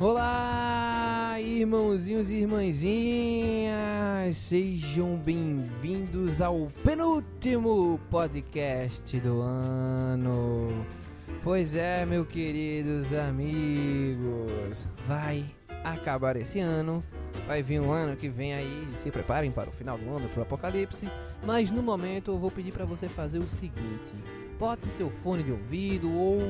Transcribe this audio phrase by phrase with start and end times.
[0.00, 4.34] Olá, irmãozinhos e irmãzinhas!
[4.34, 10.86] Sejam bem-vindos ao penúltimo podcast do ano.
[11.44, 15.44] Pois é, meus queridos amigos, vai
[15.84, 17.04] acabar esse ano,
[17.46, 20.40] vai vir um ano que vem aí, se preparem para o final do ano, para
[20.40, 21.10] o apocalipse.
[21.44, 24.14] Mas no momento eu vou pedir para você fazer o seguinte:
[24.58, 26.40] bote seu fone de ouvido ou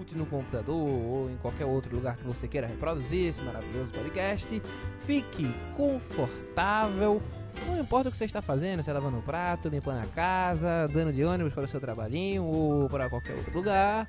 [0.00, 4.62] escute no computador ou em qualquer outro lugar que você queira reproduzir esse maravilhoso podcast.
[5.00, 7.22] Fique confortável.
[7.66, 10.88] Não importa o que você está fazendo, se é lavando o prato, limpando a casa,
[10.92, 14.06] dando de ônibus para o seu trabalhinho ou para qualquer outro lugar.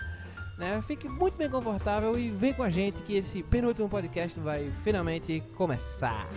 [0.58, 0.82] Né?
[0.84, 5.44] Fique muito bem confortável e vem com a gente que esse penúltimo podcast vai finalmente
[5.56, 6.28] começar.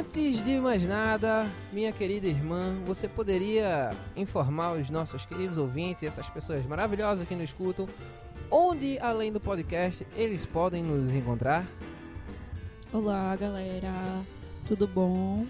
[0.00, 6.06] Antes de mais nada, minha querida irmã, você poderia informar os nossos queridos ouvintes e
[6.06, 7.86] essas pessoas maravilhosas que nos escutam
[8.50, 11.68] onde, além do podcast, eles podem nos encontrar?
[12.90, 13.92] Olá, galera.
[14.64, 15.44] Tudo bom?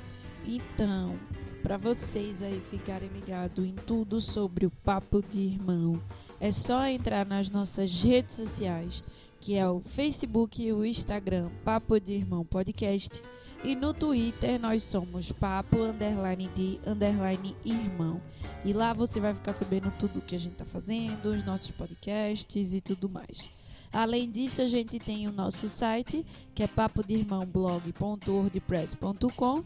[0.45, 1.15] Então,
[1.63, 6.03] para vocês aí ficarem ligados em tudo sobre o Papo de Irmão,
[6.41, 9.05] é só entrar nas nossas redes sociais,
[9.39, 13.23] que é o Facebook e o Instagram Papo de Irmão Podcast
[13.63, 18.21] e no Twitter nós somos papo underline de underline irmão.
[18.65, 22.75] E lá você vai ficar sabendo tudo que a gente tá fazendo, os nossos podcasts
[22.75, 23.49] e tudo mais.
[23.93, 29.65] Além disso, a gente tem o nosso site, que é papodirmãoblog.wordpress.com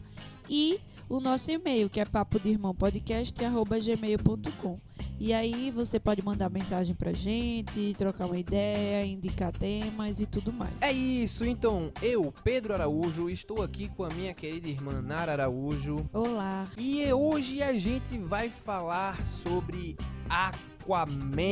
[0.49, 4.79] e o nosso e-mail, que é papodirmãopodcast.gmail.com.
[5.17, 10.51] E aí você pode mandar mensagem pra gente, trocar uma ideia, indicar temas e tudo
[10.51, 10.73] mais.
[10.81, 16.05] É isso, então eu, Pedro Araújo, estou aqui com a minha querida irmã Nara Araújo.
[16.11, 16.67] Olá!
[16.77, 19.95] E hoje a gente vai falar sobre
[20.29, 21.45] Aquaman.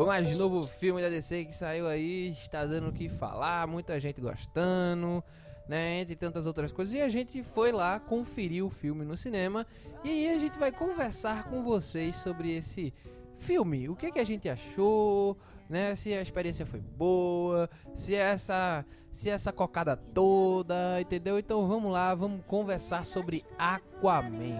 [0.00, 4.00] O mais novo filme da DC que saiu aí, está dando o que falar, muita
[4.00, 5.22] gente gostando,
[5.68, 6.94] né, entre tantas outras coisas.
[6.94, 9.66] E a gente foi lá conferir o filme no cinema
[10.02, 12.94] e aí a gente vai conversar com vocês sobre esse
[13.36, 13.90] filme.
[13.90, 15.36] O que, que a gente achou,
[15.68, 15.94] né?
[15.94, 21.38] Se a experiência foi boa, se essa, se essa cocada toda, entendeu?
[21.38, 24.56] Então vamos lá, vamos conversar sobre Aquaman.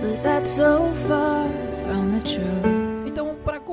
[0.00, 1.46] But that's so far
[1.84, 2.79] from the truth.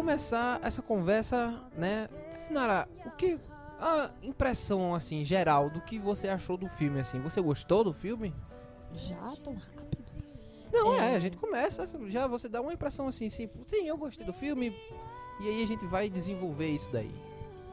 [0.08, 3.38] Começar essa conversa, né, Sinara, o que
[3.78, 7.20] a impressão assim geral do que você achou do filme assim?
[7.20, 8.34] Você gostou do filme?
[8.94, 9.98] Já tão rápido?
[10.72, 11.16] Não, é, É.
[11.18, 14.74] a gente começa, já você dá uma impressão assim, sim, sim, eu gostei do filme.
[15.42, 17.12] E aí a gente vai desenvolver isso daí.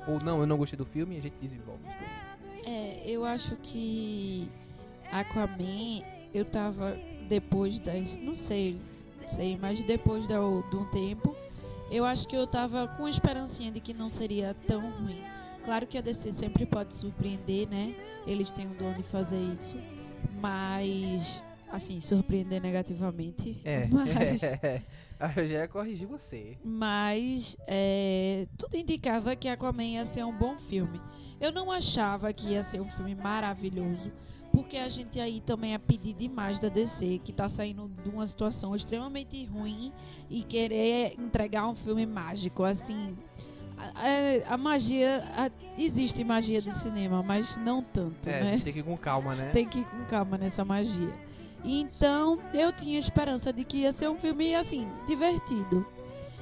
[0.09, 2.65] Ou não, eu não gostei do filme e a gente desenvolve isso daí.
[2.75, 4.51] É, eu acho que
[5.13, 6.03] Aquaman,
[6.35, 8.17] eu tava depois das.
[8.17, 8.81] Não sei,
[9.23, 11.37] não sei, mas depois da, de um tempo,
[11.95, 15.23] eu acho que eu tava com esperancinha de que não seria tão ruim.
[15.65, 17.95] Claro que a DC sempre pode surpreender, né?
[18.27, 19.77] Eles têm o dom de fazer isso.
[20.41, 23.61] Mas, assim, surpreender negativamente.
[23.65, 24.41] É, Mas,
[25.37, 26.59] eu já ia corrigir você.
[26.63, 31.01] mas é, tudo indicava que Aquaman ia ser um bom filme.
[31.41, 34.11] Eu não achava que ia ser um filme maravilhoso,
[34.55, 38.27] porque a gente aí também é pedir demais da DC, que tá saindo de uma
[38.27, 39.93] situação extremamente ruim
[40.31, 43.17] e querer entregar um filme mágico, assim.
[43.77, 45.25] A, a- a magia.
[45.37, 48.51] a- existe magia de cinema, mas não tanto, É, a né?
[48.53, 49.51] gente tem que ir com calma, né?
[49.51, 51.13] tem que ir com calma nessa magia.
[51.65, 55.85] Então, eu tinha esperança de que ia ser um filme, assim, divertido.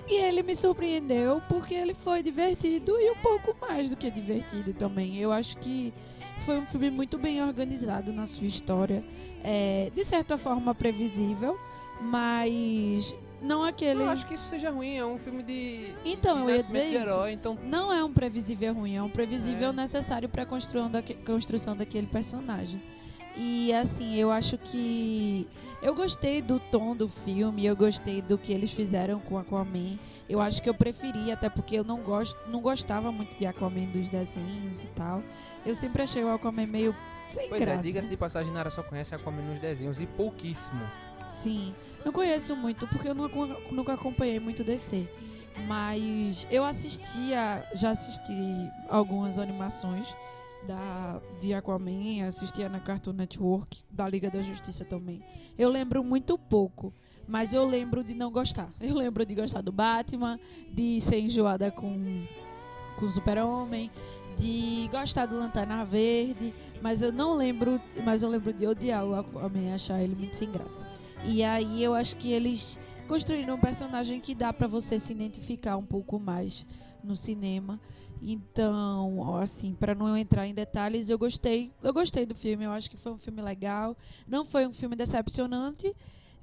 [0.08, 4.74] E ele me surpreendeu porque ele foi divertido e um pouco mais do que divertido
[4.74, 5.16] também.
[5.16, 5.94] Eu acho que
[6.40, 9.02] foi um filme muito bem organizado na sua história.
[9.44, 11.58] É, de certa forma previsível,
[12.00, 14.00] mas não aquele.
[14.02, 16.86] Eu acho que isso seja ruim, é um filme de, Então, de eu ia dizer
[16.86, 16.98] isso.
[17.08, 19.72] herói, então Não é um previsível ruim, é um previsível É.
[19.72, 22.80] necessário para a construção daquele personagem.
[23.36, 25.48] E assim, eu acho que.
[25.82, 29.98] Eu gostei do tom do filme, eu gostei do que eles fizeram com Aquaman.
[30.28, 33.84] Eu acho que eu preferi, até porque eu não, gosto, não gostava muito de Aquaman
[33.86, 35.22] dos desenhos e tal.
[35.66, 36.94] Eu sempre achei o Aquaman meio
[37.30, 37.82] sem Pois é, graça.
[37.82, 40.80] diga-se de passagem, Nara só conhece Aquaman nos desenhos e pouquíssimo.
[41.30, 41.74] Sim,
[42.04, 43.34] não conheço muito porque eu nunca,
[43.70, 45.08] nunca acompanhei muito DC.
[45.66, 48.32] Mas eu assistia, já assisti
[48.88, 50.16] algumas animações
[50.66, 55.22] da, de Aquaman, assistia na Cartoon Network, da Liga da Justiça também.
[55.58, 56.92] Eu lembro muito pouco,
[57.32, 58.68] mas eu lembro de não gostar.
[58.78, 60.38] Eu lembro de gostar do Batman,
[60.70, 62.26] de ser enjoada com,
[62.98, 63.90] com Super-Homem,
[64.36, 66.52] de gostar do Lanterna Verde,
[66.82, 70.50] mas eu não lembro, mas eu lembro de odiar o Aquaman, achar ele muito sem
[70.50, 70.86] graça.
[71.24, 75.78] E aí eu acho que eles construíram um personagem que dá para você se identificar
[75.78, 76.66] um pouco mais
[77.02, 77.80] no cinema.
[78.20, 82.90] Então, assim, para não entrar em detalhes, eu gostei, eu gostei do filme, eu acho
[82.90, 83.96] que foi um filme legal,
[84.28, 85.94] não foi um filme decepcionante,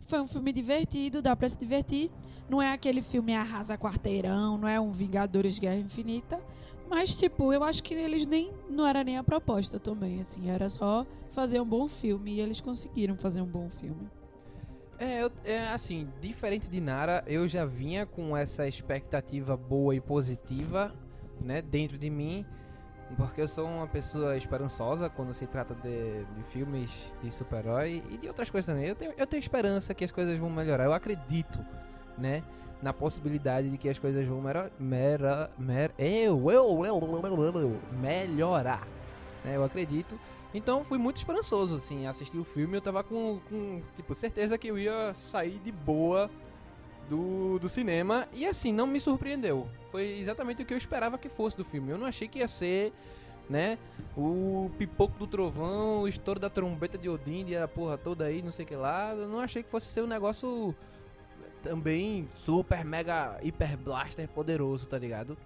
[0.09, 2.09] foi um filme divertido, dá para se divertir.
[2.49, 6.41] Não é aquele filme arrasa quarteirão, não é um Vingadores Guerra Infinita,
[6.89, 10.67] mas tipo, eu acho que eles nem não era nem a proposta também, assim, era
[10.67, 14.09] só fazer um bom filme e eles conseguiram fazer um bom filme.
[14.97, 20.01] É, eu, é, assim, diferente de Nara, eu já vinha com essa expectativa boa e
[20.01, 20.91] positiva,
[21.39, 22.43] né, dentro de mim,
[23.15, 28.17] porque eu sou uma pessoa esperançosa quando se trata de, de filmes de super-herói e
[28.17, 28.87] de outras coisas também.
[28.87, 31.59] Eu tenho, eu tenho esperança que as coisas vão melhorar, eu acredito,
[32.17, 32.43] né,
[32.81, 34.41] na possibilidade de que as coisas vão
[34.79, 38.87] mera, mer, eu, eu, eu, eu, melhorar,
[39.43, 40.19] né, eu acredito.
[40.53, 42.77] Então fui muito esperançoso, assim, assistir o filme.
[42.77, 46.29] Eu tava com, com tipo, certeza que eu ia sair de boa
[47.09, 48.27] do, do cinema.
[48.33, 49.67] E assim, não me surpreendeu.
[49.91, 51.91] Foi exatamente o que eu esperava que fosse do filme.
[51.91, 52.93] Eu não achei que ia ser,
[53.49, 53.77] né,
[54.15, 58.41] o pipoco do trovão, o estouro da trombeta de Odin e a porra toda aí,
[58.41, 59.13] não sei o que lá.
[59.13, 60.75] Eu não achei que fosse ser um negócio
[61.63, 65.37] também super, mega, hiper blaster poderoso, tá ligado?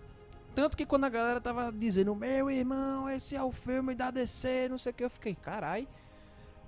[0.54, 4.70] Tanto que quando a galera tava dizendo, meu irmão, esse é o filme da DC,
[4.70, 5.88] não sei o que, eu fiquei, carai.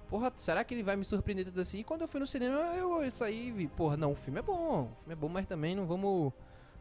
[0.10, 1.80] Porra, será que ele vai me surpreender tudo assim?
[1.80, 4.42] E quando eu fui no cinema, eu saí e vi, porra, não, o filme é
[4.42, 6.32] bom, o filme é bom, mas também não vamos.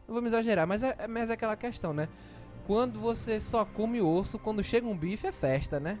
[0.07, 2.07] Não vamos exagerar, mas é, mas é aquela questão, né?
[2.67, 5.99] Quando você só come osso, quando chega um bife é festa, né?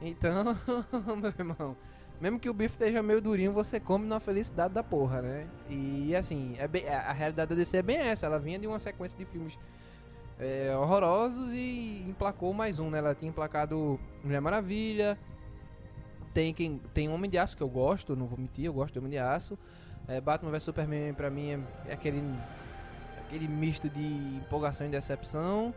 [0.00, 0.56] Então,
[1.16, 1.76] meu irmão,
[2.20, 5.46] mesmo que o bife esteja meio durinho, você come na felicidade da porra, né?
[5.68, 8.80] E assim, é bem, a realidade da DC é bem essa, ela vinha de uma
[8.80, 9.56] sequência de filmes
[10.38, 12.98] é, horrorosos e emplacou mais um, né?
[12.98, 15.18] Ela tinha emplacado Mulher Maravilha,
[16.38, 19.00] tem quem tem Homem de Aço que eu gosto, não vou mentir, eu gosto de
[19.00, 19.58] Homem de Aço.
[20.06, 22.22] É, Batman vs Superman pra mim é aquele
[23.26, 24.06] aquele misto de
[24.36, 25.74] empolgação e decepção.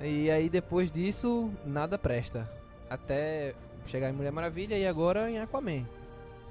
[0.00, 2.48] E aí depois disso nada presta,
[2.88, 3.56] até
[3.86, 5.84] chegar em Mulher Maravilha e agora em Aquaman,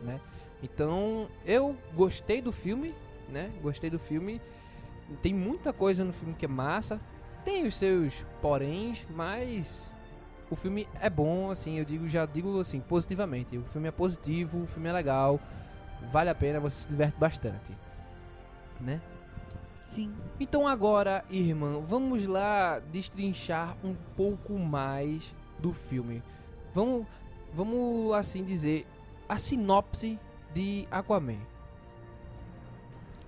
[0.01, 0.19] né?
[0.61, 2.93] Então, eu gostei do filme,
[3.29, 3.49] né?
[3.61, 4.41] Gostei do filme.
[5.21, 6.99] Tem muita coisa no filme que é massa,
[7.45, 9.95] tem os seus poréns, mas
[10.49, 13.57] o filme é bom, assim, eu digo, já digo assim, positivamente.
[13.57, 15.39] O filme é positivo, o filme é legal,
[16.11, 17.71] vale a pena, você se diverte bastante.
[18.79, 19.01] Né?
[19.83, 20.13] Sim.
[20.39, 26.21] Então agora, irmã, vamos lá destrinchar um pouco mais do filme.
[26.73, 27.05] Vamos,
[27.53, 28.85] vamos assim dizer,
[29.27, 30.19] a sinopse
[30.53, 31.39] de Aquaman.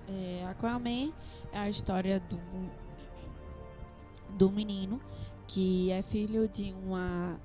[0.07, 1.11] É, Aquaman
[1.51, 2.39] é a história do
[4.37, 5.01] do menino,
[5.49, 7.39] que é filho de uma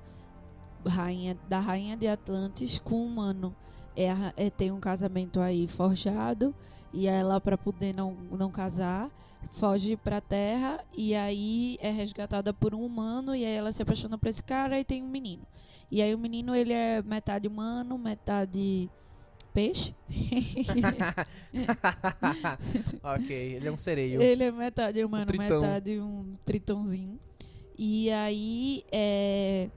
[0.85, 3.55] rainha da rainha de Atlantis com um humano.
[3.97, 6.53] É, é tem um casamento aí forjado
[6.93, 9.09] e ela para poder não, não casar
[9.53, 13.81] foge para a Terra e aí é resgatada por um humano e aí ela se
[13.81, 15.41] apaixona por esse cara e tem um menino.
[15.89, 18.87] E aí o menino ele é metade humano, metade
[19.51, 19.95] peixe.
[23.01, 24.21] ok, ele é um sereio.
[24.21, 27.19] Ele é metade humano, um metade um tritãozinho.
[27.77, 29.69] E aí é,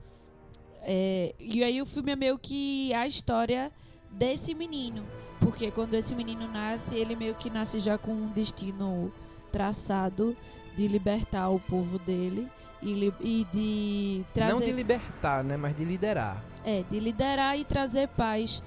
[0.83, 3.71] é, E aí o filme é meio que a história
[4.11, 5.03] desse menino.
[5.39, 9.11] Porque quando esse menino nasce, ele meio que nasce já com um destino
[9.51, 10.35] traçado
[10.75, 12.47] de libertar o povo dele
[12.81, 14.53] e, e de trazer.
[14.53, 15.57] Não de libertar, né?
[15.57, 16.43] Mas de liderar.
[16.63, 18.61] É, de liderar e trazer paz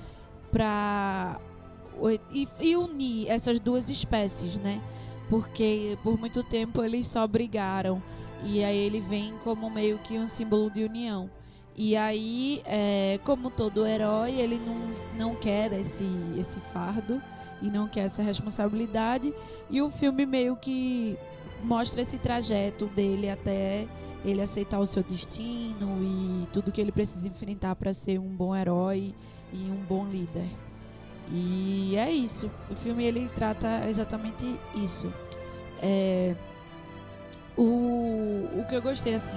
[0.51, 1.39] para
[2.31, 4.81] e, e, unir essas duas espécies, né?
[5.29, 8.03] Porque por muito tempo eles só brigaram
[8.45, 11.31] e aí ele vem como meio que um símbolo de união.
[11.77, 16.07] E aí, é, como todo herói, ele não, não quer esse,
[16.37, 17.23] esse fardo
[17.63, 19.33] e não quer essa responsabilidade.
[19.71, 21.17] E o filme meio que
[21.63, 23.87] mostra esse trajeto dele até
[24.25, 28.55] ele aceitar o seu destino e tudo que ele precisa enfrentar para ser um bom
[28.55, 29.15] herói
[29.53, 30.49] e um bom líder.
[31.31, 32.51] E é isso.
[32.71, 34.45] O filme ele trata exatamente
[34.75, 35.13] isso.
[35.81, 36.35] É,
[37.57, 39.37] o, o que eu gostei assim,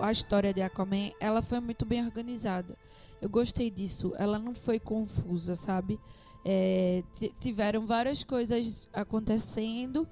[0.00, 2.76] a história de Aquaman, ela foi muito bem organizada.
[3.20, 4.12] Eu gostei disso.
[4.18, 5.98] Ela não foi confusa, sabe?
[6.44, 7.02] É,
[7.40, 10.06] tiveram várias coisas acontecendo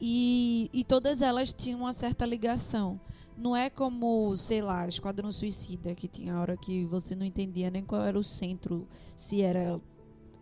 [0.00, 3.00] e, e todas elas tinham uma certa ligação.
[3.36, 7.84] Não é como, sei lá, Esquadrão Suicida, que tinha hora que você não entendia nem
[7.84, 9.78] qual era o centro, se era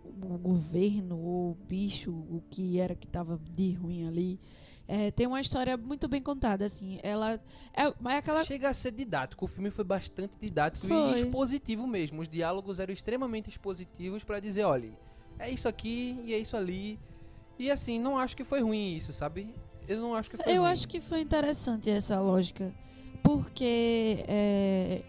[0.05, 4.41] o governo ou o bicho, o que era que estava de ruim ali.
[4.87, 6.99] É, tem uma história muito bem contada, assim.
[7.03, 7.41] Ela
[7.75, 8.45] é, é aquela.
[8.45, 9.45] Chega a ser didático.
[9.45, 11.13] O filme foi bastante didático Foi.
[11.13, 12.21] e expositivo mesmo.
[12.21, 14.93] Os diálogos eram extremamente expositivos pra dizer, olha,
[15.39, 16.99] é isso aqui e é isso ali.
[17.59, 19.55] E assim, não acho que foi ruim isso, sabe?
[19.89, 20.71] Eu não acho que foi Eu ruim.
[20.73, 22.73] acho que foi interessante essa lógica.
[23.23, 24.25] Porque.
[24.29, 25.03] é,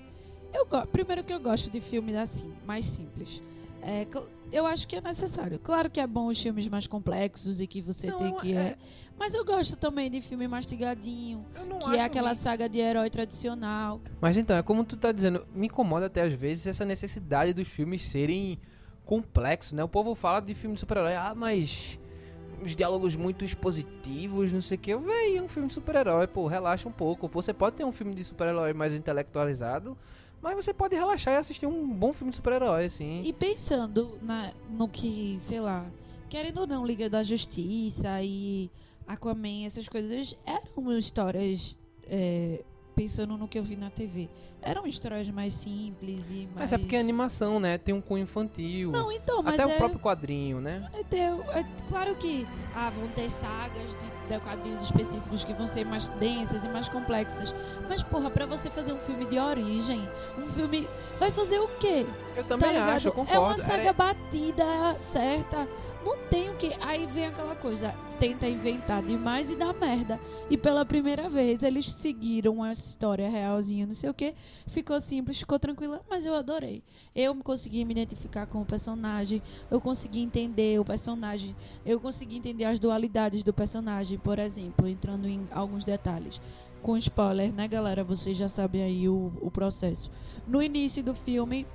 [0.53, 3.41] eu Primeiro que eu gosto de filmes assim, mais simples.
[3.87, 4.07] É,
[4.51, 5.59] eu acho que é necessário.
[5.59, 8.53] Claro que é bom os filmes mais complexos e que você Não, tem que.
[8.53, 8.77] é- É...
[9.17, 12.37] Mas eu gosto também de filme mastigadinho, Eu que é aquela ruim.
[12.37, 14.01] saga de herói tradicional.
[14.19, 17.67] Mas então, é como tu tá dizendo, me incomoda até às vezes essa necessidade dos
[17.67, 18.59] filmes serem
[19.05, 19.83] complexos, né?
[19.83, 21.99] O povo fala de filme de super-herói, ah, mas
[22.61, 24.95] os diálogos muito expositivos, não sei o que.
[24.95, 27.29] Véi, é um filme de super-herói, pô, relaxa um pouco.
[27.29, 29.95] Pô, Você pode ter um filme de super-herói mais intelectualizado,
[30.45, 33.23] mas você pode relaxar e assistir um bom filme de super-herói, assim.
[33.25, 35.83] E pensando na, no que, sei lá,
[36.29, 38.69] querendo ou não, Liga da Justiça e
[39.07, 41.79] Aquaman, essas coisas eram histórias.
[42.07, 42.63] é,
[42.95, 44.29] pensando no que eu vi na TV.
[44.61, 46.55] Eram histórias mais simples e mais.
[46.55, 47.77] Mas é porque é animação, né?
[47.77, 48.91] Tem um cunho infantil.
[48.91, 50.89] Não, então, mas até é, o próprio quadrinho, né?
[50.93, 51.19] é, ter-
[51.55, 56.07] é claro que ah, vão ter sagas de, de quadrinhos específicos que vão ser mais
[56.09, 57.53] densas e mais complexas.
[57.87, 60.01] Mas, porra, pra você fazer um filme de origem,
[60.39, 60.87] um filme.
[61.19, 62.05] Vai fazer o quê?
[62.35, 62.89] Eu Tá também ligado?
[62.89, 63.61] acho, eu É uma concordo.
[63.61, 65.67] saga Era- batida, certa.
[66.05, 66.71] Não tem o que.
[66.79, 70.19] Aí vem aquela coisa, tenta inventar demais e dá merda.
[70.51, 74.35] E pela primeira vez eles seguiram a história realzinha, não sei o que.
[74.67, 76.83] Ficou simples, ficou tranquila, mas eu adorei.
[77.15, 82.65] Eu consegui me identificar com o personagem, eu consegui entender o personagem, eu consegui entender
[82.65, 86.39] as dualidades do personagem, por exemplo, entrando em alguns detalhes.
[86.83, 88.03] Com spoiler, né, galera?
[88.03, 90.11] Vocês já sabem aí o, o processo.
[90.47, 91.65] No início do filme,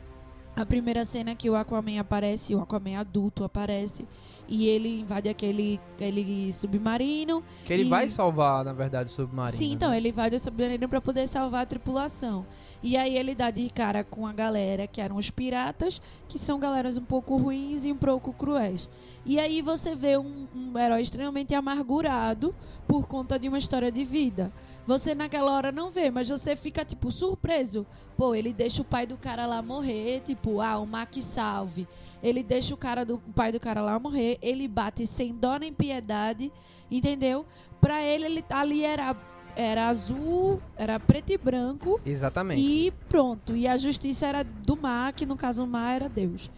[0.56, 4.06] a primeira cena que o Aquaman aparece, o Aquaman adulto aparece,
[4.48, 7.42] e ele invade aquele, aquele submarino.
[7.64, 9.56] Que ele E- vai salvar, na verdade, o submarino.
[9.56, 9.96] Sim, então, né?
[9.96, 12.44] ele invade o submarino pra poder salvar a tripulação.
[12.82, 16.58] E aí ele dá de cara com a galera que eram os piratas, que são
[16.58, 18.90] galeras um pouco ruins e um pouco cruéis.
[19.24, 22.52] E aí você vê um, um herói extremamente amargurado
[22.88, 24.52] por conta de uma história de vida.
[24.86, 27.86] Você naquela hora não vê, mas você fica, tipo, surpreso.
[28.16, 31.86] Pô, ele deixa o pai do cara lá morrer, tipo, ah, o Mac salve.
[32.22, 35.56] Ele deixa o cara do o pai do cara lá morrer, ele bate sem dó
[35.56, 36.52] nem piedade,
[36.90, 37.46] entendeu?
[37.80, 39.16] Pra ele, ele ali era,
[39.56, 42.60] era azul, era preto e branco, Exatamente.
[42.60, 43.56] e pronto.
[43.56, 46.50] E a justiça era do mar, que no caso o mar era Deus.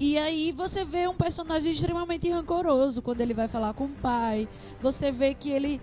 [0.00, 4.48] E aí você vê um personagem extremamente rancoroso quando ele vai falar com o pai.
[4.80, 5.80] Você vê que ele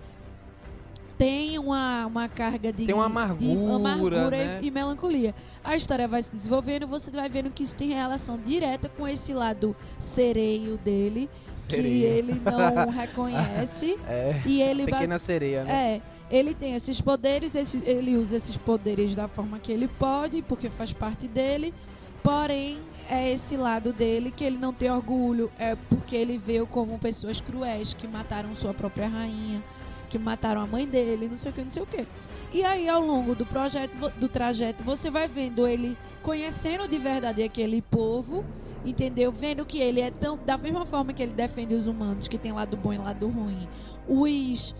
[1.17, 4.59] tem uma, uma carga de, Tem uma de amargura, amargura e- né?
[4.63, 5.33] e, melancolia.
[5.63, 9.33] A história vai se desenvolvendo, você vai vendo que isso tem relação direta com esse
[9.33, 12.07] lado sereio dele, que Sereia.
[12.07, 13.97] ele não reconhece.
[14.07, 14.41] É.
[14.45, 15.71] e ele Pequena sereia, né?
[15.71, 16.01] é,
[16.35, 20.69] ele tem esses poderes, esse- ele usa esses poderes da forma que ele pode, porque
[20.69, 21.73] faz parte dele.
[22.21, 22.79] Porém,
[23.09, 27.39] é esse lado dele que ele não tem orgulho, é porque ele veio como pessoas
[27.39, 29.61] cruéis que mataram sua própria rainha,
[30.05, 32.05] que mataram a mãe dele, não sei o que, não sei o que.
[32.53, 37.43] E aí, ao longo do projeto, do trajeto, você vai vendo ele conhecendo de verdade
[37.43, 38.45] aquele povo,
[38.85, 39.31] entendeu?
[39.31, 40.37] Vendo que ele é tão.
[40.45, 43.67] Da mesma forma que ele defende os humanos, que tem lado bom e lado ruim,
[44.07, 44.73] os.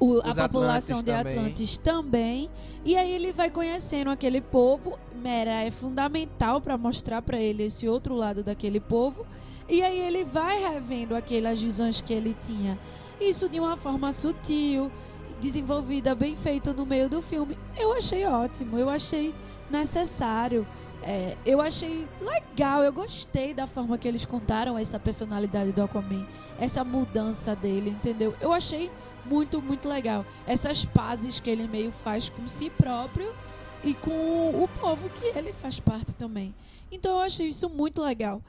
[0.00, 1.32] o- a população de também.
[1.38, 2.50] Atlantis também.
[2.84, 4.98] E aí ele vai conhecendo aquele povo.
[5.14, 9.24] Mera é fundamental para mostrar para ele esse outro lado daquele povo.
[9.68, 12.78] E aí ele vai revendo aquelas visões que ele tinha.
[13.20, 14.90] Isso de uma forma sutil,
[15.40, 17.58] desenvolvida, bem feita no meio do filme.
[17.76, 19.34] Eu achei ótimo, eu achei
[19.70, 20.66] necessário.
[21.02, 26.26] É, eu achei legal, eu gostei da forma que eles contaram essa personalidade do Aquaman,
[26.58, 28.34] essa mudança dele, entendeu?
[28.40, 28.90] Eu achei
[29.24, 30.24] muito, muito legal.
[30.46, 33.32] Essas pazes que ele meio faz com si próprio
[33.84, 36.54] e com o povo que ele faz parte também.
[36.90, 38.42] Então eu achei isso muito legal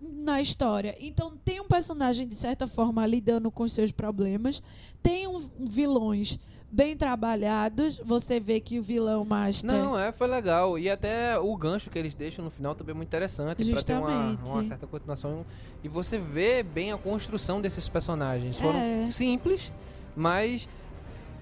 [0.00, 0.96] na história.
[1.00, 4.62] Então tem um personagem de certa forma lidando com os seus problemas,
[5.02, 6.38] tem um, vilões
[6.70, 7.98] bem trabalhados.
[8.04, 10.78] Você vê que o vilão Master Não, é, foi legal.
[10.78, 13.94] E até o gancho que eles deixam no final também é muito interessante pra ter
[13.94, 14.50] uma, Justamente.
[14.50, 15.44] uma certa continuação.
[15.82, 18.56] E você vê bem a construção desses personagens.
[18.56, 19.06] Foram É.
[19.06, 19.72] simples,
[20.14, 20.68] mas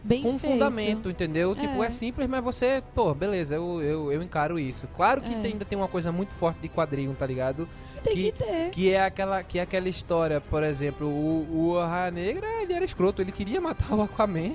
[0.05, 0.53] bem com feito.
[0.53, 1.55] fundamento, entendeu?
[1.57, 1.89] Tipo, É.
[1.89, 4.87] é simples, mas você, pô, beleza, eu, eu, eu encaro isso.
[4.95, 5.41] Claro que É.
[5.41, 7.69] tem- ainda tem uma coisa muito forte de quadrinho, tá ligado?
[8.07, 8.71] Tem que- que ter.
[8.71, 12.85] Que é aquela, que é aquela história, por exemplo, o, o Arraia Negra, ele era
[12.85, 14.53] escroto, ele queria matar o Aquaman.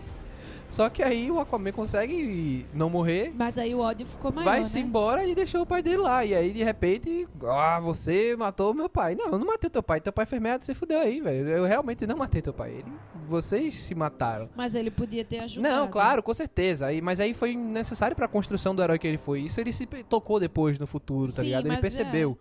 [0.69, 4.75] Só que aí o Aquaman consegue não morrer, Mas aí o ódio ficou maior, vai-se
[4.75, 4.79] né?
[4.85, 6.23] embora e deixou o pai dele lá.
[6.23, 9.13] E aí, de repente, ah, você matou meu pai.
[9.13, 9.99] Não, eu não matei teu pai.
[9.99, 11.45] Teu pai fez merda, você fudeu aí, velho.
[11.49, 12.71] Eu realmente não matei teu pai.
[12.71, 12.85] Ele,
[13.27, 14.47] vocês se mataram.
[14.55, 15.75] Mas ele podia ter ajudado.
[15.75, 16.85] Não, claro, com certeza.
[16.85, 19.41] Aí, mas aí foi necessário pra construção do herói que ele foi.
[19.41, 21.65] Isso ele se tocou depois no futuro, tá Sim, ligado?
[21.65, 22.37] Ele mas percebeu.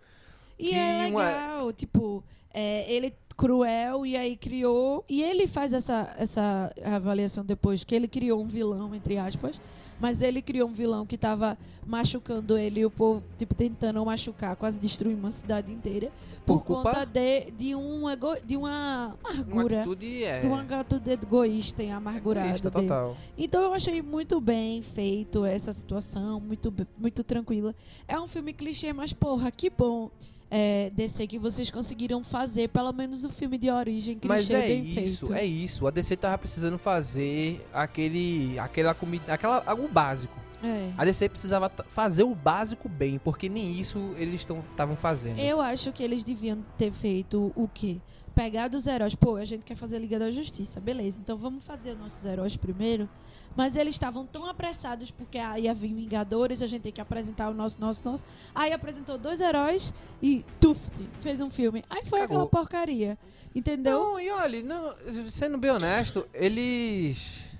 [0.61, 5.03] E é uma- legal, tipo, é, ele cruel e aí criou.
[5.09, 9.59] E ele faz essa, essa avaliação depois, que ele criou um vilão, entre aspas.
[9.99, 14.55] Mas ele criou um vilão que tava machucando ele e o povo, tipo, tentando machucar,
[14.55, 16.11] quase destruir uma cidade inteira.
[16.43, 19.81] Por, Por conta de, de, um ego, de uma Uma amargura.
[19.81, 20.39] atitude é.
[20.39, 22.47] De uma atitude egoísta e amargurada.
[22.47, 23.15] egoísta, total.
[23.37, 27.75] Então eu achei muito bem feito essa situação, muito, muito tranquila.
[28.07, 30.09] É um filme clichê, mas porra, que bom.
[30.53, 34.69] É, DC que vocês conseguiram fazer pelo menos o filme de origem clichê Mas é
[34.69, 35.33] isso, feito.
[35.33, 35.87] é isso.
[35.87, 38.59] A DC tava precisando fazer aquele.
[38.59, 39.33] aquela comida.
[39.33, 39.63] aquela.
[39.73, 40.37] o básico.
[40.61, 40.91] É.
[40.97, 45.39] A DC precisava fazer o básico bem, porque nem isso eles estavam fazendo.
[45.39, 47.97] Eu acho que eles deviam ter feito o quê?
[48.35, 49.15] Pegar dos heróis.
[49.15, 50.79] Pô, a gente quer fazer Liga da Justiça.
[50.79, 53.09] Beleza, então vamos fazer os nossos heróis primeiro.
[53.55, 57.49] Mas eles estavam tão apressados porque aí ia vir Vingadores, a gente tem que apresentar
[57.49, 58.25] o nosso, nosso, nosso.
[58.55, 60.91] Aí apresentou dois heróis e tuft,
[61.21, 61.83] fez um filme.
[61.89, 62.37] Aí foi Cagou.
[62.37, 63.17] aquela porcaria.
[63.53, 63.99] Entendeu?
[63.99, 64.95] Não, e olha, não,
[65.29, 67.50] sendo bem honesto, eles.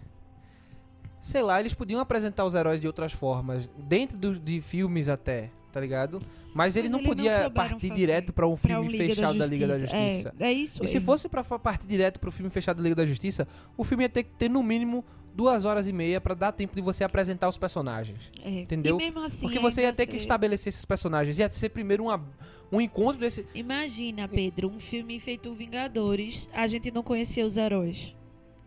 [1.22, 5.52] Sei lá, eles podiam apresentar os heróis de outras formas, dentro do- de filmes até,
[5.72, 6.20] tá ligado?
[6.54, 8.92] Mas ele Mas não eles não podia souberam partir fazer direto pra um filme o
[8.92, 10.34] fechado da, Liga da Justiça.
[10.40, 10.84] É, é isso.
[10.84, 13.48] E se fosse pra fa- partir direto pro filme fechado da Liga da Justiça,
[13.78, 16.76] o filme ia ter que ter no mínimo duas horas e meia pra dar tempo
[16.76, 18.30] de você apresentar os personagens.
[18.44, 18.50] É.
[18.62, 18.98] entendeu?
[19.26, 21.38] Assim, Porque você ia ter que estabelecer esses personagens.
[21.40, 22.22] Ia ser primeiro uma,
[22.70, 23.46] um encontro desse.
[23.56, 28.14] Imagina, Pedro, um filme feito Vingadores, a gente não conhecia os heróis.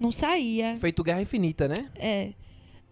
[0.00, 0.76] Não saía.
[0.78, 1.90] Feito Guerra Infinita, né?
[1.96, 2.32] É.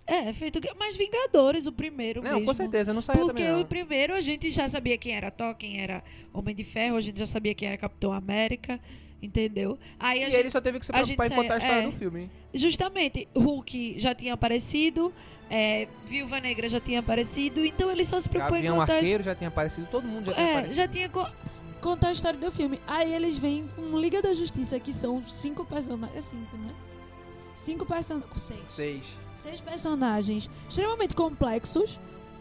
[0.07, 0.61] É, feito.
[0.79, 2.47] Mas Vingadores, o primeiro Não, mesmo.
[2.47, 3.53] com certeza, não saía Porque também.
[3.57, 3.63] Não.
[3.63, 7.01] o primeiro a gente já sabia quem era Thor, quem era Homem de Ferro, a
[7.01, 8.81] gente já sabia quem era Capitão América,
[9.23, 9.79] entendeu?
[10.01, 11.87] Aí a E gente, ele só teve que se preocupar em contar a história é.
[11.87, 12.29] do filme.
[12.53, 15.13] justamente, Hulk já tinha aparecido,
[15.49, 19.35] é, Viúva Negra já tinha aparecido, então ele só se preocupou em contar Arqueiro já
[19.37, 20.75] tinha aparecido, todo mundo já tinha É, aparecido.
[20.75, 21.29] já tinha co-
[21.81, 22.81] contar a história do filme.
[22.89, 26.17] Aí eles vêm com Liga da Justiça, que são cinco personagens.
[26.19, 26.73] É cinco, né?
[27.55, 28.41] Cinco personagens.
[28.41, 28.61] Seis.
[28.69, 29.21] Seis.
[29.43, 31.99] Seis personagens extremamente complexos,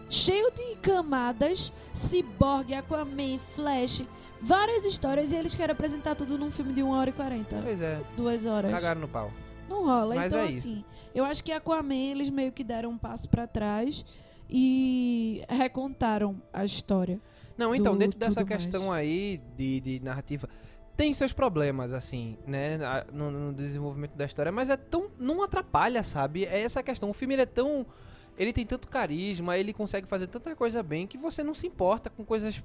[0.09, 4.03] cheio de camadas, Cyborg, Aquaman, Flash,
[4.41, 7.59] várias histórias, e eles querem apresentar tudo num filme de 1 hora e 40.
[7.63, 8.71] Pois é, Duas horas.
[8.71, 9.31] cagaram no pau.
[9.67, 10.15] Não rola.
[10.15, 10.67] Mas então, é isso.
[10.67, 10.85] assim,
[11.15, 14.05] eu acho que Aquaman eles meio que deram um passo pra trás
[14.49, 17.19] e recontaram a história.
[17.57, 18.63] Não, então, Do dentro dessa tudo mais.
[18.65, 20.47] questão aí de, de narrativa,
[20.95, 22.77] tem seus problemas, assim, né,
[23.11, 25.07] no, no desenvolvimento da história, mas é tão.
[25.17, 26.45] não atrapalha, sabe?
[26.45, 27.09] É essa a questão.
[27.09, 27.85] O filme ele é tão.
[28.37, 32.09] Ele tem tanto carisma, ele consegue fazer tanta coisa bem que você não se importa
[32.09, 32.63] com coisas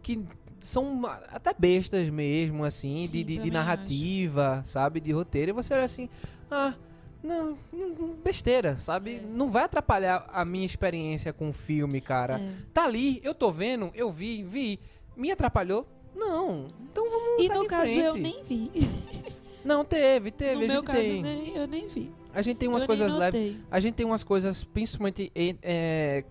[0.00, 0.24] que
[0.60, 5.00] são até bestas mesmo, assim, Sim, de, de- de narrativa, sabe?
[5.00, 5.50] De roteiro.
[5.50, 6.08] E você olha assim,
[6.50, 6.74] ah,
[7.22, 9.16] não, não, besteira, sabe?
[9.16, 9.20] É.
[9.20, 12.38] Não vai atrapalhar a minha experiência com o filme, cara.
[12.40, 12.52] É.
[12.72, 14.78] Tá ali, eu tô vendo, eu vi, vi.
[15.16, 15.86] Me atrapalhou?
[16.14, 16.68] Não.
[16.90, 18.70] Então vamos E no caso eu nem vi.
[19.64, 20.54] Não, teve, teve.
[20.56, 21.22] no a meu gente caso tem.
[21.22, 22.12] nem- eu nem vi.
[22.34, 23.56] A gente tem umas eu coisas leves.
[23.70, 25.30] A gente tem umas coisas, principalmente
[25.62, 26.24] é,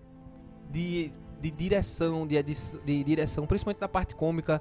[0.70, 1.10] de,
[1.40, 4.60] de direção, de, de direção, principalmente da parte cômica,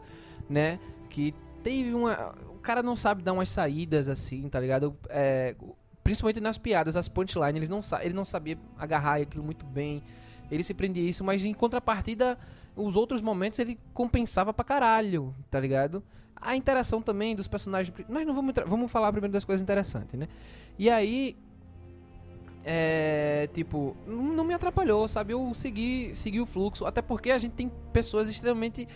[0.49, 0.79] né?
[1.09, 2.33] Que teve uma.
[2.49, 4.95] O cara não sabe dar umas saídas assim, tá ligado?
[5.09, 5.55] É,
[6.03, 10.01] principalmente nas piadas, as punchlines, eles não ele não sabia agarrar aquilo muito bem.
[10.49, 12.37] Ele se prendia isso, mas em contrapartida,
[12.75, 16.03] os outros momentos ele compensava pra caralho, tá ligado?
[16.35, 17.93] A interação também dos personagens.
[18.09, 20.27] Mas não vamos vamos falar primeiro das coisas interessantes, né?
[20.77, 21.37] E aí,
[22.63, 25.33] é, tipo, não não me atrapalhou, sabe?
[25.33, 28.87] Eu segui, segui o fluxo, até porque a gente tem pessoas extremamente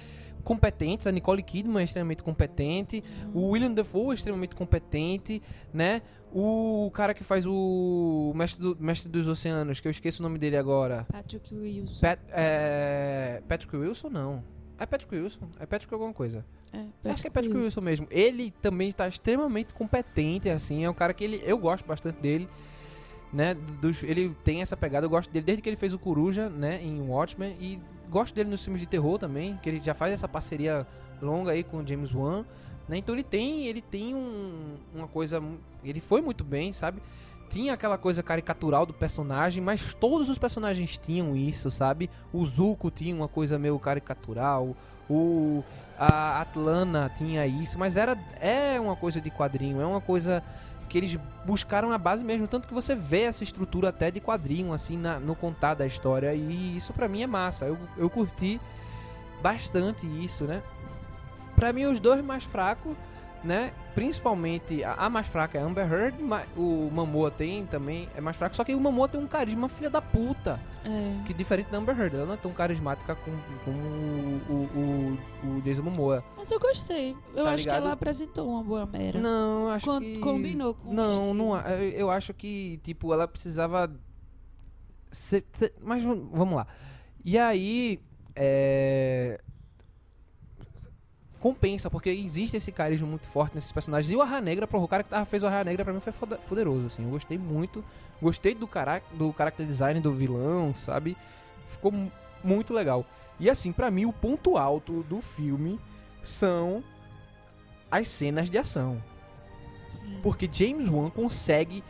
[0.44, 5.42] competentes, a Nicole Kidman é extremamente competente, o William Defoe é extremamente competente,
[5.74, 6.04] né?
[6.38, 10.38] O cara que faz o Mestre, do- Mestre dos Oceanos, que eu esqueço o nome
[10.38, 11.08] dele agora.
[11.10, 12.02] Patrick Wilson.
[12.02, 14.44] Pat, é, Patrick Wilson, não.
[14.78, 15.48] É Patrick Wilson?
[15.58, 16.46] É Patrick alguma coisa.
[16.74, 18.06] É, Acho que é Patrick Wilson mesmo.
[18.12, 20.84] Ele também está extremamente competente, assim.
[20.84, 22.50] É um cara que ele, eu gosto bastante dele.
[23.36, 23.54] Né?
[23.54, 26.82] Dos, ele tem essa pegada, eu gosto dele desde que ele fez o Coruja, né?
[26.82, 27.58] Em Watchmen.
[27.60, 27.78] E
[28.10, 30.88] gosto dele nos filmes de terror também, que ele já faz essa parceria
[31.22, 32.46] longa aí com o James Wan.
[32.88, 32.98] Né?
[32.98, 35.44] Então ele tem, ele tem um- uma coisa.
[35.84, 37.02] Ele foi muito bem, sabe?
[37.50, 42.10] Tinha aquela coisa caricatural do personagem, mas todos os personagens tinham isso, sabe?
[42.32, 44.78] O Zuko tinha uma coisa meio caricatural.
[45.10, 45.62] O
[45.98, 50.44] a Atlana tinha isso, mas era é uma coisa de quadrinho, é uma coisa
[50.88, 54.74] que eles buscaram na base mesmo, tanto que você vê essa estrutura até de quadrinho,
[54.74, 57.66] assim, na- no contar da história, e isso pra mim é massa.
[57.66, 58.60] Eu, eu curti
[59.42, 60.62] bastante isso, né?
[61.56, 62.96] Pra mim, os dois mais fracos,
[63.44, 63.72] né?
[63.94, 66.18] Principalmente, a, a mais fraca é a Amber Heard,
[66.58, 69.90] o Mamoa tem também, é mais fraco, só que o Mamoa tem um carisma filha
[69.90, 71.24] da puta, É.
[71.26, 73.78] que diferente da Amber Heard, ela não é tão carismática como, como
[74.50, 76.24] o, o, o, Jason Momoa.
[76.38, 77.16] Mas eu gostei.
[77.36, 77.78] Eu Tá acho ligado?
[77.80, 79.20] que ela apresentou uma boa mera.
[79.20, 80.20] Não, acho Com- que...
[80.20, 83.92] Combinou com o Não, não, eu, acho que, tipo, ela precisava.
[85.12, 86.68] ser- ser- mas vam- vamos lá.
[87.24, 88.00] E aí.
[88.36, 89.40] É.
[91.46, 94.12] Compensa, porque existe esse carisma muito forte nesses personagens.
[94.12, 96.00] E o Arra Negra, porra, o cara que tava, fez o Arra Negra pra mim
[96.00, 97.04] foi foda- poderoso, assim.
[97.04, 97.86] Eu gostei muito.
[98.20, 101.16] Gostei do, cara, do character design do vilão, sabe?
[101.68, 102.12] Ficou mu-
[102.44, 103.06] muito legal.
[103.40, 105.80] E assim, pra mim, o ponto alto do filme
[106.24, 106.84] são
[107.92, 109.00] as cenas de ação.
[110.00, 110.18] Sim.
[110.24, 111.84] Porque James Wan consegue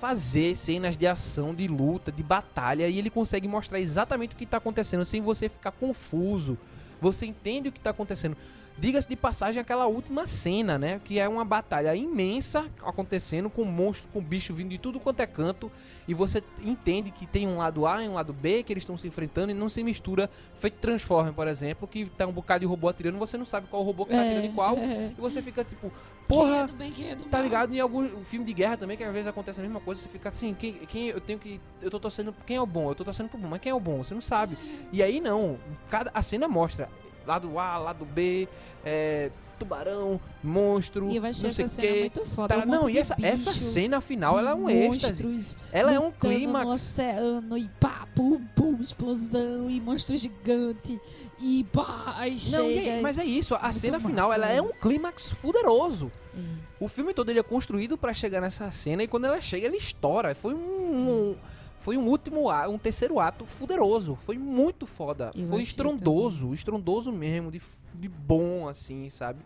[0.00, 4.44] fazer cenas de ação, de luta, de batalha e ele consegue mostrar exatamente o que
[4.44, 6.56] está acontecendo sem você ficar confuso.
[7.00, 8.36] Você entende o que está acontecendo.
[8.78, 11.00] Diga-se de passagem aquela última cena, né?
[11.04, 15.26] Que é uma batalha imensa acontecendo com monstro, com bicho vindo de tudo quanto é
[15.26, 15.70] canto.
[16.06, 18.96] E você entende que tem um lado A e um lado B, que eles estão
[18.96, 20.30] se enfrentando e não se mistura.
[20.54, 23.82] Feito Transformer, por exemplo, que tá um bocado de robô atirando, você não sabe qual
[23.82, 24.76] robô que tá atirando em qual.
[24.76, 25.12] é.
[25.16, 27.74] E você fica tipo, Quem porra, é do bem, quem é do Tá ligado?
[27.74, 30.28] Em algum filme de guerra também, que às vezes acontece a mesma coisa, você fica
[30.28, 31.60] assim, quem, quem eu tenho que.
[31.82, 32.32] Eu tô torcendo.
[32.46, 32.90] Quem é o bom?
[32.90, 34.04] Eu tô torcendo pro bom, mas quem é o bom?
[34.04, 34.56] Você não sabe.
[34.92, 35.58] E aí não.
[35.90, 36.88] Cada, a cena mostra
[37.28, 38.48] lado A, lado B,
[38.84, 42.00] é, tubarão, monstro, E eu achei não sei essa o cena quê.
[42.00, 42.54] muito foda.
[42.56, 45.56] Tá, um não, e essa, essa bicho, cena final, ela é um êxtase.
[45.72, 46.68] Ela é um lutando No clímax.
[46.68, 50.98] oceano e pá, pum, pum, explosão e monstro gigante
[51.40, 52.92] e pá, aí Não, e chega.
[52.94, 54.62] aí- mas é isso, a Muito cena massa, final, ela é né?
[54.62, 56.10] um clímax fuderoso.
[56.34, 56.38] É.
[56.80, 59.76] O filme todo ele é construído pra chegar nessa cena e quando ela chega, ele
[59.76, 60.34] estoura.
[60.36, 61.36] Foi um,
[61.80, 64.16] foi um último ato, um terceiro ato fuderoso.
[64.26, 65.30] Foi muito foda.
[65.34, 67.60] Eu foi estrondoso, estrondoso mesmo, de,
[67.94, 69.40] de bom assim, sabe?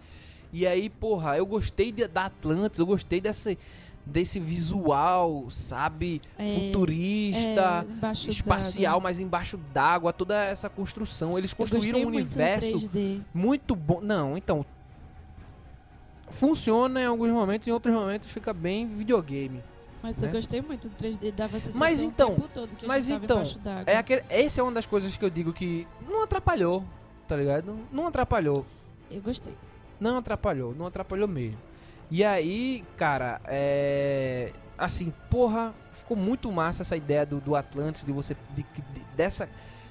[0.52, 3.56] E aí, porra, eu gostei de- da Atlantis, eu gostei dessa
[4.04, 6.20] desse visual, sabe?
[6.36, 11.38] É, Futurista, é, espacial, mas embaixo d'água, toda essa construção.
[11.38, 13.20] Eles construíram um muito universo 3D.
[13.32, 14.00] muito bom.
[14.00, 14.66] Não, então.
[16.30, 19.62] Funciona em alguns momentos, em outros momentos fica bem videogame.
[20.02, 20.28] Mas né?
[20.28, 23.44] eu gostei muito do 3D, dava sensação Mas então, o tempo todo que mas então.
[23.86, 26.84] É aquele, essa é uma das coisas que eu digo que não atrapalhou,
[27.28, 27.78] tá ligado?
[27.92, 28.66] Não atrapalhou.
[29.10, 29.54] Eu gostei.
[30.00, 31.58] Não atrapalhou, não atrapalhou mesmo.
[32.10, 34.52] E aí, cara, é.
[34.76, 38.36] Assim, porra, ficou muito massa essa ideia do, do Atlantis, de você.
[38.50, 39.48] de- de- dessa.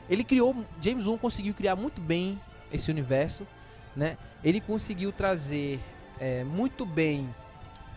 [0.10, 0.56] Ele criou.
[0.82, 2.40] James Wan conseguiu criar muito bem
[2.72, 3.48] esse universo,
[3.96, 4.18] né?
[4.44, 5.80] Ele conseguiu trazer
[6.20, 7.34] é, muito bem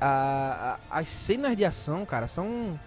[0.00, 2.78] a- a- as cenas de ação, cara, são.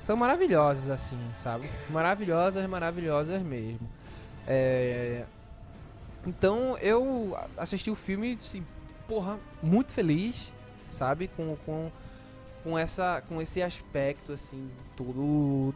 [0.00, 1.66] São maravilhosas, assim, sabe?
[1.88, 3.88] Maravilhosas, maravilhosas mesmo.
[4.46, 5.24] É,
[6.26, 8.64] então eu assisti o filme, assim,
[9.08, 10.52] porra, muito feliz,
[10.90, 11.28] sabe?
[11.28, 11.90] Com, com,
[12.62, 15.74] com, essa, com esse aspecto, assim, todo.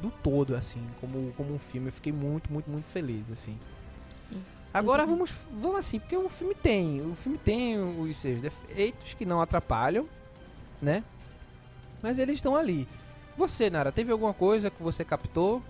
[0.00, 1.88] Do todo, assim, como, como um filme.
[1.88, 3.58] Eu fiquei muito, muito, muito feliz, assim.
[4.72, 5.16] Agora também.
[5.16, 7.00] vamos, vamos assim, porque o filme tem.
[7.00, 10.08] O filme tem os seus defeitos que não atrapalham,
[10.80, 11.02] né?
[12.02, 12.86] Mas eles estão ali.
[13.36, 15.62] Você, Nara, teve alguma coisa que você captou?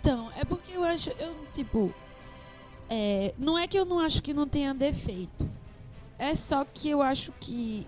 [0.00, 1.92] Então, é porque eu acho, eu, tipo,
[2.88, 5.48] é, não é que eu não acho que não tenha defeito.
[6.18, 7.86] É só que eu acho que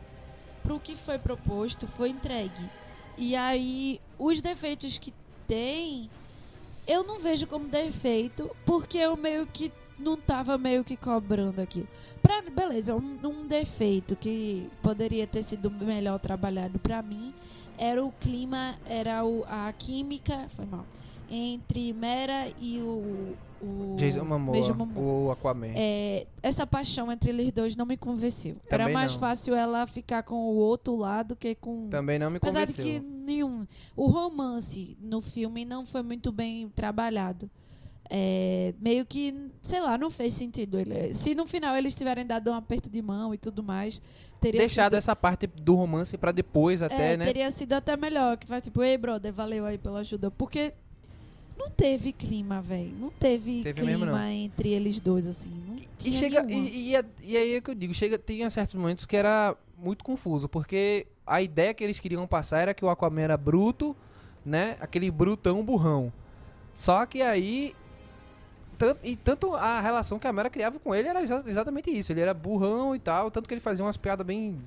[0.62, 2.71] pro que foi proposto foi entregue.
[3.16, 5.12] E aí, os defeitos que
[5.46, 6.11] tem,
[6.87, 11.88] eu não vejo como defeito, porque eu meio que não tava meio que cobrando aquilo.
[12.20, 17.33] Pra, beleza, um, um defeito que poderia ter sido melhor trabalhado pra mim
[17.79, 20.87] era o clima, era o, a química, foi mal,
[21.31, 25.03] entre Mera e o, o Jason Momoa, Jason Momoa.
[25.29, 25.72] o Aquaman.
[25.77, 28.57] É, essa paixão entre eles dois não me convenceu.
[28.68, 29.18] Era Também mais não.
[29.20, 31.88] fácil ela ficar com o outro lado que com.
[31.88, 33.01] Também não me Apesar de convenceu.
[33.01, 33.66] que nenhum.
[33.96, 37.48] O romance no filme não foi muito bem trabalhado.
[38.14, 40.79] É, meio que, sei lá, não fez sentido.
[40.79, 44.03] Ele, se no final eles tiverem dado um aperto de mão e tudo mais,
[44.38, 47.25] teria Deixado sido, essa parte do romance pra depois até, é, né?
[47.25, 48.37] teria sido até melhor.
[48.37, 50.31] Que vai tipo, ei, brother, valeu aí pela ajuda.
[50.31, 50.75] Porque
[51.59, 52.93] não teve clima, velho.
[52.99, 54.29] Não teve, Teve clima mesmo, não.
[54.29, 55.51] entre eles dois, assim.
[55.69, 58.49] Não E tinha chega e, e, é- e aí é que eu digo, chega tinha
[58.51, 62.85] certos momentos que era muito confuso, porque a ideia que eles queriam passar era que
[62.85, 63.97] o Aquaman era bruto,
[64.45, 64.77] né?
[64.81, 66.12] Aquele brutão burrão.
[66.75, 67.75] Só que aí
[68.79, 72.11] tanto, e tanto a relação que a Mera criava com ele era exa- exatamente isso.
[72.12, 74.59] Ele era burrão e tal, tanto que ele fazia umas piadas bem.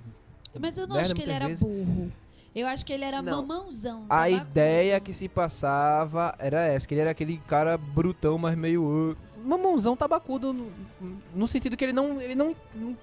[0.57, 1.61] Mas eu não acho que ele era vezes.
[1.61, 2.11] burro.
[2.55, 3.45] Eu acho que ele era Não.
[3.45, 4.05] mamãozão.
[4.09, 8.81] A ideia que se passava era essa, que ele era aquele cara brutão, mas meio.
[8.81, 10.71] uh, mamãozão tabacudo, no,
[11.33, 12.55] no sentido que ele não, ele não,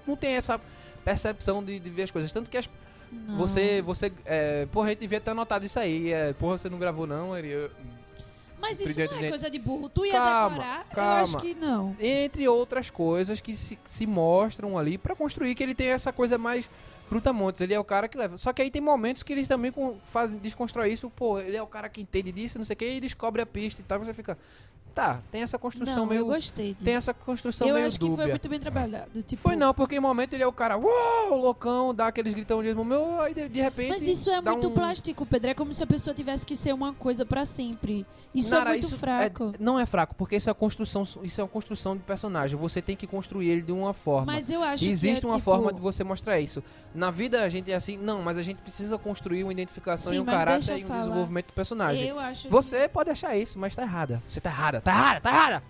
[0.07, 0.59] não, tem essa
[1.05, 2.31] percepção de, de ver as coisas.
[2.31, 2.67] Tanto que as,
[3.11, 3.37] Não.
[3.37, 3.79] você.
[3.83, 6.11] você é, porra, a gente devia ter anotado isso aí.
[6.11, 7.37] É, porra, você não gravou não?
[7.37, 7.69] Ele, uh,
[8.59, 9.87] Mas isso não é coisa de burro.
[9.87, 10.87] Tu ia Calma, decorar?
[10.89, 11.21] Eu calma.
[11.21, 11.95] acho que não.
[11.99, 16.39] entre outras coisas que se, se mostram ali pra construir que ele tem essa coisa
[16.39, 16.67] mais
[17.13, 17.61] brutamontes.
[17.61, 18.37] Ele é o cara que leva.
[18.37, 21.09] Só que aí tem momentos que eles também com- fazem desconstrói isso.
[21.09, 23.45] Pô, ele é o cara que entende disso, não sei o que, e descobre a
[23.45, 23.99] pista e tal.
[23.99, 24.37] Você fica.
[24.93, 26.19] Tá, tem essa construção Não, meio.
[26.21, 26.85] eu gostei disso.
[26.85, 28.23] Tem essa construção eu meio acho que dúbia.
[28.25, 29.23] foi muito bem trabalhado.
[29.23, 32.61] Tipo, Foi não, porque em momento ele é o cara, uou, loucão, dá aqueles gritão
[32.61, 33.89] de meu, aí de, de repente.
[33.89, 35.49] Mas isso é muito um- plástico, Pedro.
[35.49, 38.05] É como se a pessoa tivesse que ser uma coisa pra sempre.
[38.35, 39.53] Isso Nara, é muito isso fraco.
[39.59, 42.57] não é fraco, porque isso é construção, isso é uma construção de personagem.
[42.57, 44.25] Você tem que construir ele de uma forma.
[44.31, 46.63] Mas eu acho Existe que é, uma tipo, forma de você mostrar isso.
[46.93, 50.17] Na vida a gente é assim, não, mas a gente precisa construir uma identificação Sim,
[50.17, 50.99] e um caráter e um falar.
[51.01, 52.07] desenvolvimento do personagem.
[52.07, 54.21] Eu acho que- Você pode achar isso, mas tá errada.
[54.27, 55.63] Você tá errada, tá errada, tá errada.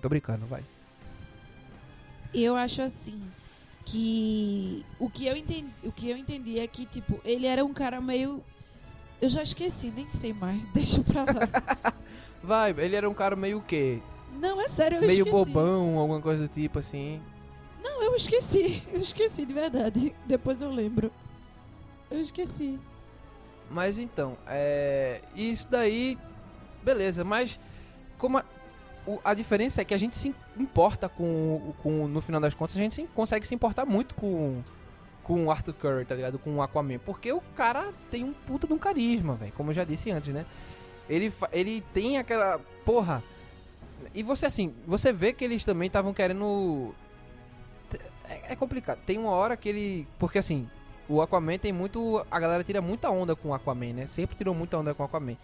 [0.00, 0.64] Tô brincando, vai.
[2.32, 3.20] Eu acho assim
[3.84, 7.72] que o que eu entendi, o que eu entendi é que tipo, ele era um
[7.72, 8.42] cara meio
[9.20, 11.92] eu já esqueci, nem sei mais, deixa pra lá.
[12.42, 14.00] Vai, ele era um cara meio o quê?
[14.32, 15.30] Não, é sério, eu meio esqueci.
[15.30, 17.20] bobão, alguma coisa do tipo assim.
[17.82, 18.82] Não, eu esqueci.
[18.92, 20.14] Eu esqueci de verdade.
[20.26, 21.10] Depois eu lembro.
[22.10, 22.78] Eu esqueci.
[23.70, 25.20] Mas então, é.
[25.34, 26.16] Isso daí.
[26.82, 27.58] Beleza, mas.
[28.20, 28.44] Como a,
[29.06, 32.06] o- a diferença é que a gente se importa com, com.
[32.06, 34.62] No final das contas, a gente se- consegue se importar muito com.
[35.22, 36.38] Com o Arthur Curry, tá ligado?
[36.38, 36.98] Com o Aquaman.
[36.98, 39.52] Porque o cara tem um puta de um carisma, velho.
[39.52, 40.44] Como eu já disse antes, né?
[41.08, 42.58] Ele, ele tem aquela.
[42.84, 43.22] Porra.
[44.14, 46.92] E você assim, você vê que eles também estavam querendo.
[48.28, 48.98] É, é complicado.
[49.06, 50.08] Tem uma hora que ele.
[50.18, 50.68] Porque assim,
[51.08, 52.24] o Aquaman tem muito.
[52.30, 54.06] A galera tira muita onda com o Aquaman, né?
[54.06, 55.36] Sempre tirou muita onda com o Aquaman.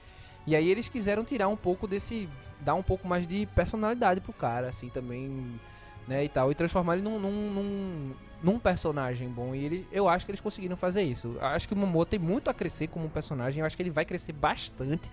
[0.47, 2.29] E aí eles quiseram tirar um pouco desse.
[2.61, 5.61] dar um pouco mais de personalidade pro cara, assim, também.
[6.07, 6.53] Né, e tal.
[6.53, 7.19] E transformar ele num.
[7.19, 9.55] num, num, num personagem bom.
[9.55, 11.37] E ele, eu acho que eles conseguiram fazer isso.
[11.37, 13.61] Eu acho que o Momoa tem muito a crescer como um personagem.
[13.61, 15.11] Eu acho que ele vai crescer bastante,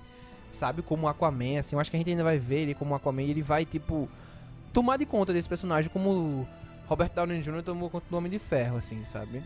[0.51, 0.83] sabe?
[0.83, 1.75] Como Aquaman, assim.
[1.75, 3.23] Eu acho que a gente ainda vai ver ele como Aquaman.
[3.23, 4.07] E ele vai, tipo.
[4.71, 6.47] tomar de conta desse personagem como.
[6.87, 7.63] Robert Downey Jr.
[7.63, 9.41] tomou conta do Homem de Ferro, assim, sabe?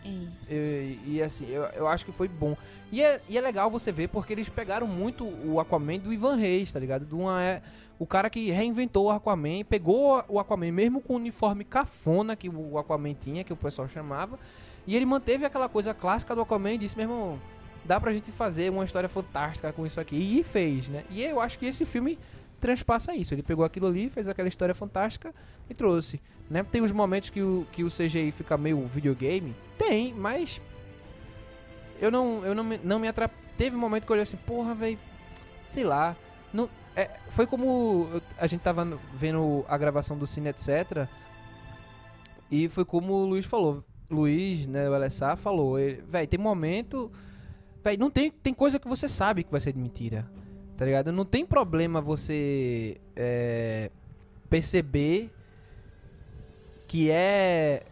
[0.48, 0.52] É.
[0.52, 2.56] E, e, assim, eu, eu acho que foi bom.
[2.90, 6.36] E é, e é legal você ver porque eles pegaram muito o Aquaman do Ivan
[6.36, 7.06] Reis, tá ligado?
[7.06, 7.62] De uma, é,
[7.98, 12.48] o cara que reinventou o Aquaman, pegou o Aquaman mesmo com o uniforme cafona que
[12.48, 14.38] o Aquaman tinha, que o pessoal chamava,
[14.86, 17.38] e ele manteve aquela coisa clássica do Aquaman e disse, meu irmão,
[17.84, 20.16] dá pra gente fazer uma história fantástica com isso aqui.
[20.16, 21.04] E fez, né?
[21.10, 22.18] E eu acho que esse filme
[22.60, 23.34] transpassa isso.
[23.34, 25.34] Ele pegou aquilo ali, fez aquela história fantástica
[25.68, 26.20] e trouxe.
[26.50, 26.62] Né?
[26.62, 29.54] Tem uns momentos que o, que o CGI fica meio videogame.
[29.76, 30.60] Tem, mas.
[32.00, 33.32] Eu não, eu não me, não me atrap...
[33.56, 34.98] Teve um momento que eu olhei assim, porra, velho.
[35.66, 36.16] Sei lá.
[36.52, 38.08] Não, é, foi como
[38.38, 41.06] a gente tava vendo a gravação do cine, etc.
[42.50, 43.84] E foi como o Luiz falou.
[44.10, 45.74] Luiz, né, o LSA falou.
[45.74, 47.10] Velho, tem momento.
[47.84, 50.30] Velho, não tem, tem coisa que você sabe que vai ser de mentira.
[50.76, 51.12] Tá ligado?
[51.12, 53.90] Não tem problema você é,
[54.48, 55.30] perceber
[56.88, 57.82] que é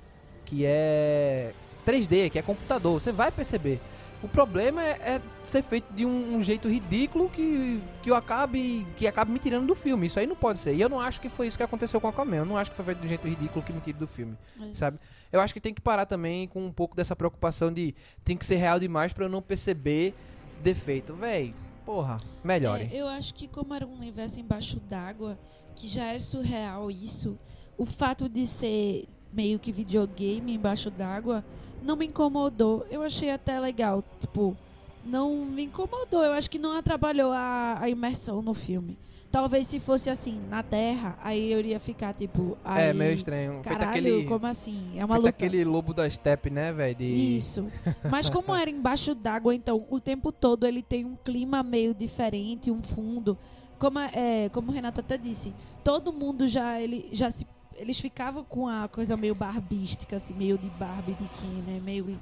[0.44, 1.52] que é
[1.86, 3.00] 3D, que é computador.
[3.00, 3.80] Você vai perceber.
[4.22, 8.86] O problema é, é ser feito de um, um jeito ridículo que, que, eu acabe,
[8.96, 10.06] que acabe me tirando do filme.
[10.06, 10.74] Isso aí não pode ser.
[10.74, 12.36] E eu não acho que foi isso que aconteceu com a Aquaman.
[12.36, 14.36] Eu não acho que foi feito de um jeito ridículo que me tire do filme.
[14.60, 14.74] É.
[14.74, 14.98] Sabe?
[15.30, 18.44] Eu acho que tem que parar também com um pouco dessa preocupação de tem que
[18.44, 20.14] ser real demais pra eu não perceber
[20.62, 21.14] defeito.
[21.14, 21.54] Véi,
[21.84, 22.88] porra, melhore.
[22.90, 25.38] É, eu acho que como era um universo embaixo d'água,
[25.74, 27.38] que já é surreal isso,
[27.78, 31.44] o fato de ser meio que videogame embaixo d'água
[31.82, 32.86] não me incomodou.
[32.90, 34.56] Eu achei até legal, tipo,
[35.04, 36.22] não me incomodou.
[36.22, 38.98] Eu acho que não atrapalhou a, a imersão no filme.
[39.30, 43.52] Talvez se fosse assim, na Terra, aí eu iria ficar tipo, é, aí, meio estranho.
[43.62, 44.92] Feito Caralho, aquele, como assim?
[44.94, 45.28] É uma feito luta.
[45.28, 46.94] aquele lobo da steppe, né, velho?
[46.94, 47.36] De...
[47.36, 47.66] Isso.
[48.10, 52.70] Mas como era embaixo d'água, então o tempo todo ele tem um clima meio diferente,
[52.70, 53.36] um fundo.
[53.78, 55.52] Como, é, como o Renato até disse,
[55.84, 57.44] todo mundo já ele já se
[57.76, 61.80] eles ficavam com a coisa meio barbística, assim, meio de Barbie de Ken, né?
[61.82, 62.18] Meio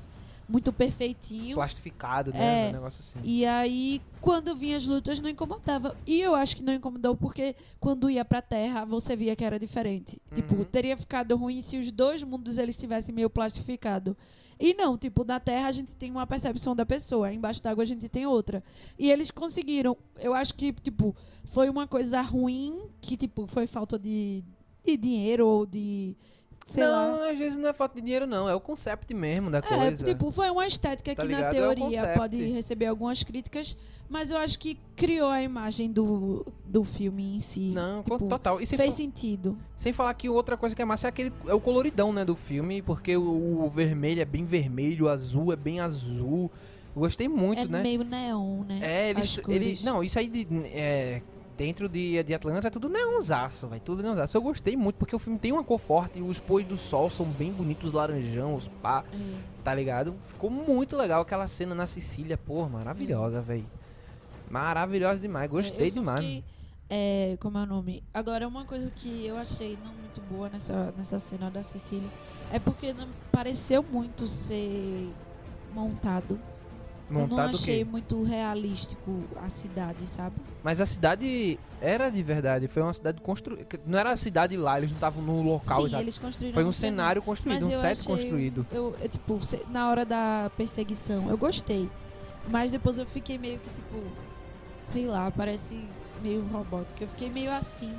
[0.49, 1.57] muito perfeitinho.
[1.57, 2.67] Plastificado, né?
[2.67, 2.69] É.
[2.69, 3.19] Um negócio assim.
[3.23, 5.97] E aí, quando vinha as lutas, não incomodava.
[6.07, 9.59] E eu acho que não incomodou porque quando ia pra Terra, você via que era
[9.59, 10.21] diferente.
[10.31, 10.35] Uhum.
[10.35, 14.17] Tipo, teria ficado ruim se os dois mundos eles tivessem meio plastificado.
[14.59, 17.87] E não, tipo, na Terra a gente tem uma percepção da pessoa, embaixo d'água a
[17.87, 18.63] gente tem outra.
[18.99, 19.97] E eles conseguiram.
[20.19, 24.45] Eu acho que, tipo, foi uma coisa ruim que, tipo, foi falta de,
[24.85, 26.15] de dinheiro ou de.
[26.67, 27.31] Sei não, lá.
[27.31, 28.49] às vezes não é falta de dinheiro, não.
[28.49, 30.03] É o concept mesmo da É, coisa.
[30.03, 31.55] tipo, foi uma estética Tá que na ligado?
[31.55, 32.19] É o teoria concept.
[32.19, 33.77] pode receber algumas críticas,
[34.09, 37.71] mas eu acho que criou a imagem do, do filme em si.
[37.75, 38.63] Não, tipo, total.
[38.63, 39.59] E fez sentido.
[39.77, 42.35] sem falar que outra coisa que é massa é aquele é o coloridão, né, do
[42.35, 46.51] filme, porque o, o vermelho é bem vermelho, o azul é bem azul.
[46.97, 47.83] Gostei muito, é né?
[47.83, 48.79] meio neon, né?
[48.81, 51.21] É, eles, ele, não, isso aí de, é,
[51.57, 54.37] dentro de, de Atlanta é tudo neonzaço, vai tudo neonzaço.
[54.37, 57.27] Eu gostei muito porque o filme tem uma cor forte, os pôs do sol são
[57.27, 59.39] bem bonitos, laranjão, os pá, É.
[59.63, 60.15] tá ligado?
[60.27, 63.67] Ficou muito legal aquela cena na Sicília, pô, maravilhosa, velho.
[64.51, 66.21] Maravilhosa demais, gostei eu só demais.
[66.21, 66.45] fiquei,
[66.91, 68.03] é, como é o nome?
[68.13, 72.09] Agora, uma coisa que eu achei não muito boa nessa, nessa cena da Sicília
[72.53, 75.09] é porque não pareceu muito ser
[75.75, 76.39] montado.
[77.09, 77.85] Eu não Montado o achei quê?
[77.85, 80.37] muito realístico a cidade, sabe?
[80.63, 83.67] Mas a cidade era de verdade, foi uma cidade construída.
[83.87, 86.03] Não era a cidade lá, eles não estavam no local Sim, exato.
[86.03, 88.67] eles construíram Foi um um cenário construído, Mas um set achei- construído.
[88.73, 89.39] Eu, eu, tipo,
[89.71, 91.89] na hora da perseguição, eu gostei.
[92.49, 94.03] Mas depois eu fiquei meio que, tipo,
[94.87, 95.79] sei lá, parece
[96.23, 97.03] meio robótico.
[97.03, 97.93] Eu fiquei meio assim.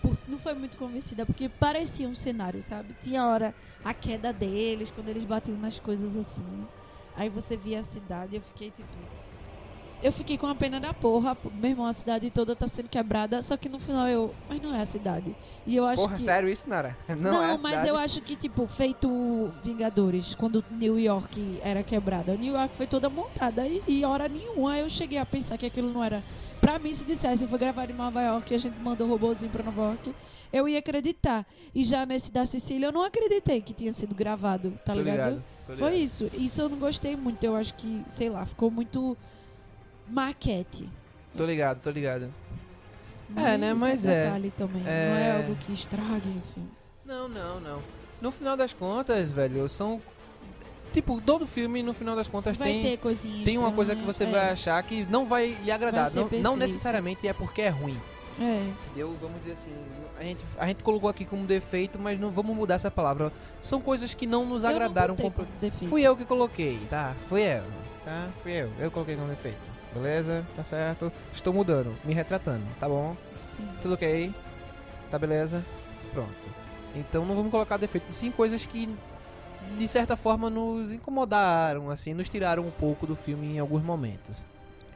[0.00, 2.94] por- não foi muito convencida, porque parecia um cenário, sabe?
[3.02, 3.52] Tinha hora
[3.84, 6.66] a queda deles, quando eles batiam nas coisas assim.
[7.18, 8.88] Aí você via a cidade, eu fiquei tipo.
[10.00, 11.36] Eu fiquei com a pena da porra.
[11.60, 13.42] Meu irmão, a cidade toda tá sendo quebrada.
[13.42, 14.32] Só que no final eu.
[14.48, 15.34] Mas não é a cidade.
[15.66, 16.22] E eu acho Porra, que.
[16.22, 16.96] sério isso, Nara?
[17.08, 17.88] Não, Não, é a mas cidade.
[17.88, 22.36] eu acho que, tipo, feito Vingadores, quando New York era quebrada.
[22.36, 25.92] New York foi toda montada e, e hora nenhuma eu cheguei a pensar que aquilo
[25.92, 26.22] não era.
[26.60, 29.62] Pra mim, se dissessem foi gravado em Nova York e a gente mandou robôzinho pra
[29.62, 30.14] Nova York,
[30.52, 31.46] eu ia acreditar.
[31.74, 35.16] E já nesse da Sicília, eu não acreditei que tinha sido gravado, tá ligado?
[35.36, 35.94] ligado, Foi ligado.
[35.94, 36.30] isso.
[36.34, 37.42] Isso eu não gostei muito.
[37.44, 39.16] Eu acho que, sei lá, ficou muito
[40.08, 40.88] maquete.
[41.36, 42.32] Tô ligado, tô ligado.
[43.28, 44.50] Mas né, isso mas é é.
[44.56, 44.82] também.
[44.82, 45.28] Não É.
[45.28, 46.66] é algo que estrague, enfim.
[47.04, 47.78] Não, não, não.
[48.20, 50.00] No final das contas, velho, são.
[50.92, 53.44] Tipo, todo filme, no final das contas, Vai tem.
[53.44, 56.10] Tem uma coisa que você vai achar que não vai lhe agradar.
[56.10, 57.98] Vai Não, não necessariamente é porque é ruim.
[58.40, 58.62] É.
[58.86, 59.16] Entendeu?
[59.20, 59.72] Vamos dizer assim.
[60.18, 63.32] A gente, a gente colocou aqui como defeito, mas não vamos mudar essa palavra.
[63.60, 65.14] São coisas que não nos agradaram.
[65.18, 65.88] Eu não como defeito.
[65.88, 67.14] Fui eu que coloquei, tá?
[67.28, 67.64] Fui eu,
[68.04, 68.28] tá?
[68.42, 68.70] Fui eu.
[68.78, 69.58] Eu coloquei como defeito.
[69.92, 70.46] Beleza?
[70.54, 71.12] Tá certo.
[71.32, 73.16] Estou mudando, me retratando, tá bom?
[73.36, 73.68] Sim.
[73.82, 74.32] Tudo ok?
[75.10, 75.64] Tá beleza?
[76.12, 76.58] Pronto.
[76.94, 78.88] Então não vamos colocar defeito, sim coisas que
[79.78, 84.44] de certa forma nos incomodaram, assim, nos tiraram um pouco do filme em alguns momentos.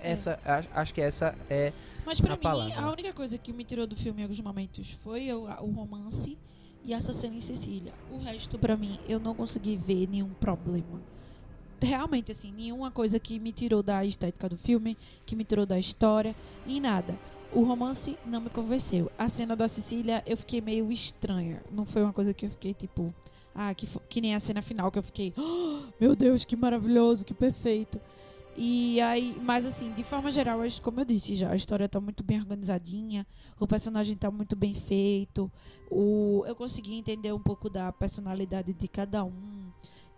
[0.03, 1.72] Essa, acho, acho que essa é.
[2.05, 2.81] Mas pra A mim, palavra.
[2.81, 6.37] a única coisa que me tirou do filme em alguns momentos foi o, o romance
[6.85, 7.92] e essa cena em Sicília.
[8.11, 11.01] O resto, pra mim, eu não consegui ver nenhum problema.
[11.81, 14.96] Realmente, assim, nenhuma coisa que me tirou da estética do filme,
[15.27, 16.35] que me tirou da história,
[16.66, 17.16] e nada.
[17.53, 19.11] O romance não me convenceu.
[19.18, 21.62] A cena da Sicília, eu fiquei meio estranha.
[21.70, 23.14] Não foi uma coisa que eu fiquei, tipo...
[23.54, 25.32] Ah, que, que nem a cena final que eu fiquei...
[25.36, 28.00] "Oh, meu Deus, que maravilhoso, que perfeito.
[28.56, 32.22] E aí, mas assim, de forma geral, como eu disse já, a história tá muito
[32.22, 33.26] bem organizadinha,
[33.58, 35.50] o personagem tá muito bem feito,
[35.90, 39.32] o, eu consegui entender um pouco da personalidade de cada um.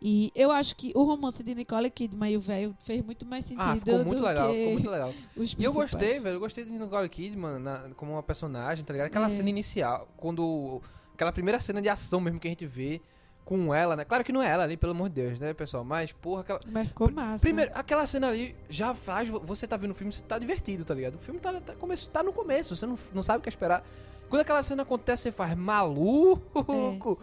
[0.02, 3.44] E eu acho que o romance de Nicole Kidman e o velho fez muito mais
[3.44, 5.14] sentido Ah, ficou muito legal, ficou muito legal.
[5.58, 6.34] E eu gostei, velho.
[6.36, 9.06] Eu gostei de Nicole Kidman na- como uma personagem, tá ligado?
[9.06, 9.30] Aquela É.
[9.30, 10.82] cena inicial, quando.
[11.14, 13.00] Aquela primeira cena de ação mesmo que a gente vê
[13.44, 14.04] com ela, né?
[14.04, 15.84] Claro que não é ela ali, pelo amor de Deus, né, pessoal?
[15.84, 16.60] Mas, porra, aquela.
[16.66, 17.42] Mas ficou massa.
[17.42, 19.28] Primeiro, aquela cena ali já faz.
[19.28, 21.16] Você tá vendo o filme, você tá divertido, tá ligado?
[21.16, 23.84] O filme tá, tá, começo, tá no começo, você não, não sabe o que esperar.
[24.28, 27.18] Quando aquela cena acontece, você faz maluco.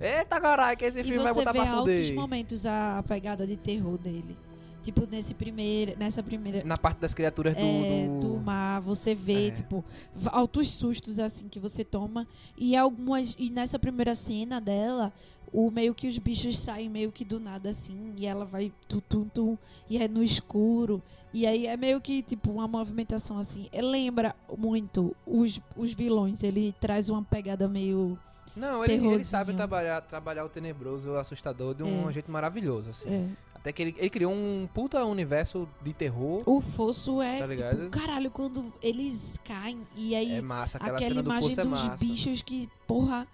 [0.00, 2.14] Eita caralho, que esse e filme vai botar pra fuder.
[2.14, 4.36] momentos a pegada de terror dele.
[4.82, 7.60] Tipo, nesse primeiro, nessa primeira Na parte das criaturas do.
[7.60, 9.50] é, do- do mar, você vê, É.
[9.50, 9.84] tipo,
[10.26, 12.26] altos sustos assim que você toma.
[12.56, 13.34] E algumas.
[13.38, 15.12] E nessa primeira cena dela,
[15.52, 19.00] o meio que os bichos saem meio que do nada, assim, e ela vai tum,
[19.00, 21.02] tum, tum, e é no escuro.
[21.32, 23.68] E aí é meio que, tipo, uma movimentação assim.
[23.72, 26.42] Lembra muito os, os vilões.
[26.42, 28.18] Ele traz uma pegada meio.
[28.56, 32.12] Não, ele, ele sabe trabalhar, trabalhar o tenebroso, o assustador de um É.
[32.12, 33.08] jeito maravilhoso, assim.
[33.12, 33.50] é.
[33.54, 36.42] Até que ele, ele criou um puta universo de terror.
[36.46, 37.40] O fosso é.
[37.40, 37.76] Tá ligado?
[37.76, 40.32] tipo, caralho, quando eles caem e aí.
[40.32, 41.96] É massa, aquela, aquela cena do imagem Força é dos massa.
[42.02, 43.28] bichos que, porra,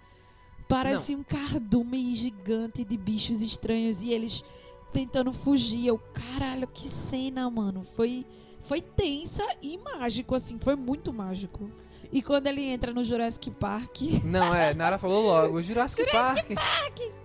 [0.67, 4.43] parece um cardume gigante de bichos estranhos e eles
[4.91, 5.87] tentando fugir.
[5.87, 7.83] Eu, caralho, que cena, mano.
[7.95, 8.25] Foi,
[8.59, 11.69] foi tensa e mágico, assim, foi muito mágico.
[12.11, 16.45] E quando ele entra no Jurassic Park, Não, é, Nara falou logo, Jurassic, Park.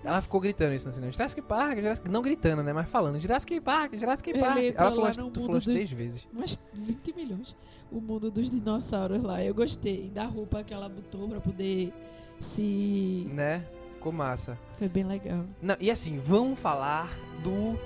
[0.02, 1.12] Ela ficou gritando isso no cinema.
[1.12, 2.08] Jurassic Park, Jurassic...
[2.10, 4.58] não gritando, né, mas falando Jurassic Park, Jurassic Park.
[4.74, 6.26] Ela falou, tu falou as dos- três vezes.
[6.32, 7.56] umas 20 milhões.
[7.90, 9.42] O mundo dos dinossauros lá.
[9.44, 11.92] Eu gostei da roupa que ela botou pra poder
[12.40, 13.28] se.
[13.32, 13.64] Né?
[13.94, 14.58] Ficou massa.
[14.76, 15.44] Foi bem legal.
[15.60, 17.08] Não, e assim, vamos falar
[17.42, 17.78] do.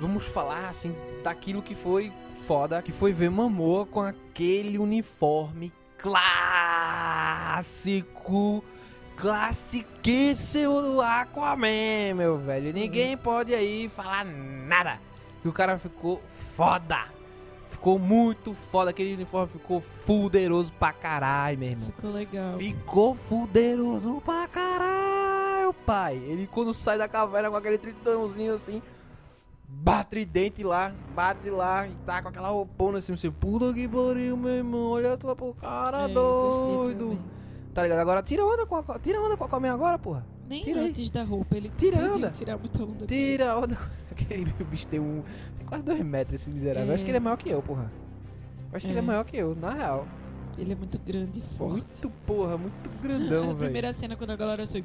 [0.00, 5.72] Vamos falar, assim, daquilo que foi foda, que foi ver Mamoa com aquele uniforme
[7.58, 8.64] clássico,
[9.16, 12.72] classiquíssimo do Aquaman, meu velho.
[12.72, 15.00] Ninguém pode aí falar nada.
[15.42, 16.22] Que o cara ficou
[16.56, 17.06] foda.
[17.68, 18.90] Ficou muito foda.
[18.90, 21.92] Aquele uniforme ficou fuderoso pra caralho, meu irmão.
[21.94, 22.58] Ficou legal.
[22.58, 26.16] Ficou fuderoso pra caralho, pai.
[26.16, 28.82] Ele quando sai da caverna com aquele tritãozinho assim,
[29.68, 34.36] bate tridente lá, bate lá e tá com aquela roupona assim, você, puta que pariu,
[34.36, 36.98] meu irmão, olha só pro cara É, doido.
[37.10, 37.18] também.
[37.74, 37.98] Tá ligado?
[37.98, 40.26] Agora tira onda com a, tira onda com a Aquaman agora, porra.
[40.48, 40.88] Nem Tira aí.
[40.88, 42.30] antes da roupa, ele Tira onda.
[42.30, 43.06] tirar muita onda.
[43.06, 43.76] Tira onda
[44.10, 45.22] aquele bicho tem um,
[45.58, 46.88] tem quase dois metros esse miserável.
[46.88, 47.04] Eu acho É.
[47.04, 47.92] que ele é maior que eu, porra.
[48.72, 49.04] Eu acho que ele é É.
[49.06, 50.06] maior que eu, na real.
[50.56, 50.72] ele.
[50.72, 51.72] É muito grande e forte.
[51.74, 53.56] Muito porra, muito grandão, a velho.
[53.58, 54.82] primeira cena quando a galera assim.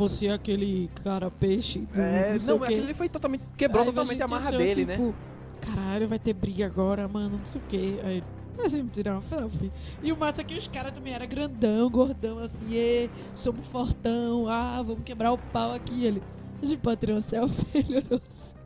[0.00, 3.44] Você é aquele cara peixe do É, não não, aquele foi totalmente.
[3.56, 4.94] Quebrou Aí totalmente a gente marra dele, né?
[4.94, 5.14] tipo,
[5.60, 8.00] Caralho, vai ter briga agora, mano, não sei o quê.
[8.02, 8.24] Aí,
[8.56, 9.70] mas me tirar uma selfie.
[10.02, 14.48] E o massa é que os caras também eram grandão, gordão, assim, e somos fortão,
[14.48, 16.04] ah, vamos quebrar o pau aqui.
[16.04, 16.22] Ele,
[16.62, 18.56] a gente pode tirar uma selfie, ele olhou assim.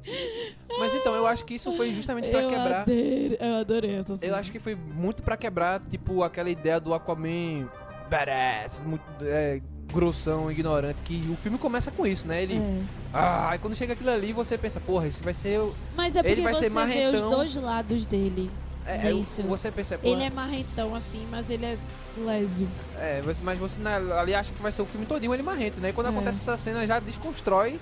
[0.78, 2.82] Mas então, eu acho que isso foi justamente pra eu quebrar.
[2.82, 4.32] Adorei, eu adorei essa cena.
[4.32, 7.68] Eu acho que foi muito pra quebrar, tipo, aquela ideia do Aquaman
[8.08, 9.60] badass, muito é,
[9.94, 12.42] grossão, ignorante, que o filme começa com isso, né?
[12.42, 12.56] Ele.
[12.58, 12.80] É.
[13.12, 15.60] Ah, aí quando chega aquilo ali, você pensa, porra, esse vai ser.
[15.60, 17.30] o- Mas é Ele porque vai você ser vê os marrentão.
[17.30, 18.50] dois lados dele.
[18.86, 19.42] É, é, Isso.
[19.44, 20.12] você pensa, porra.
[20.12, 21.78] Ele é marrentão assim, mas ele é
[22.18, 22.68] leso.
[22.98, 23.78] É, mas você
[24.18, 25.88] ali acha que vai ser o filme todinho ele marrento, né?
[25.88, 26.10] E quando É.
[26.10, 27.80] acontece essa cena, já desconstrói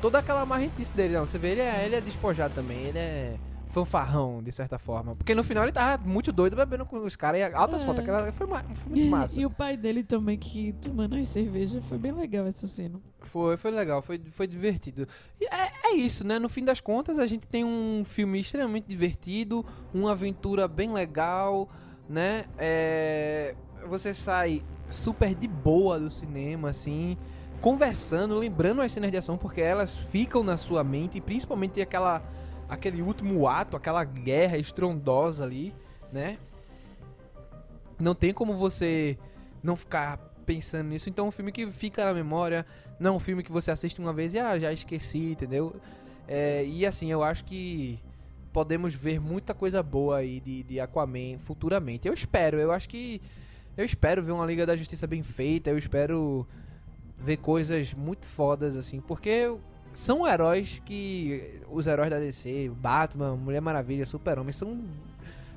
[0.00, 1.14] toda aquela marrentice dele.
[1.14, 3.34] Não, você vê, ele é, ele é despojado também, ele é
[3.76, 5.14] fanfarrão, de certa forma.
[5.14, 7.84] Porque no final ele tava muito doido bebendo com os caras e altas É.
[7.84, 8.00] fotos.
[8.00, 9.38] Aquela foi, foi muito massa.
[9.38, 11.84] E o pai dele também, que tomando as cervejas.
[11.84, 12.98] Foi bem legal essa cena.
[13.20, 15.06] Foi, foi legal, foi, foi divertido.
[15.38, 16.38] E é, é isso, né?
[16.38, 19.62] No fim das contas, a gente tem um filme extremamente divertido,
[19.92, 21.68] uma aventura bem legal,
[22.08, 22.46] né?
[22.56, 23.54] É,
[23.86, 27.18] você sai super de boa do cinema, assim,
[27.60, 32.22] conversando, lembrando as cenas de ação, porque elas ficam na sua mente, e principalmente aquela,
[32.68, 35.74] aquele último ato, aquela guerra estrondosa ali,
[36.12, 36.38] né?
[37.98, 39.18] Não tem como você
[39.62, 41.08] não ficar pensando nisso.
[41.08, 42.64] Então um filme que fica na memória,
[42.98, 45.76] não um filme que você assiste uma vez e ah, já esqueci, entendeu?
[46.28, 48.00] É, e assim, eu acho que
[48.52, 52.08] podemos ver muita coisa boa aí de, de Aquaman futuramente.
[52.08, 53.20] Eu espero, eu acho que.
[53.76, 56.46] Eu espero ver uma Liga da Justiça bem feita, eu espero
[57.18, 59.54] ver coisas muito fodas, assim, porque
[59.96, 61.60] são heróis que.
[61.70, 64.84] Os heróis da DC, Batman, Mulher Maravilha, Super-Homem, são.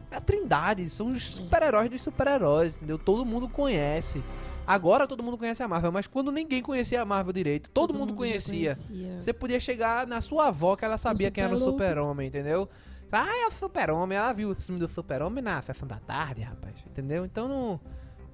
[0.10, 2.98] A trindade, são os super-heróis dos super-heróis, entendeu?
[2.98, 4.24] Todo mundo conhece.
[4.66, 8.12] Agora todo mundo conhece a Marvel, mas quando ninguém conhecia a Marvel direito, todo, mundo,
[8.12, 8.76] já conhecia.
[8.76, 9.22] conhecia.
[9.22, 11.88] Você podia chegar na sua avó que ela sabia quem era o Super-Homem.
[11.90, 12.70] super-homem, entendeu?
[13.12, 14.18] Ah, é o super-homem.
[14.18, 16.76] Ela viu o filme do super-homem na sessão da tarde, rapaz.
[16.88, 17.26] Entendeu?
[17.26, 17.80] Então não...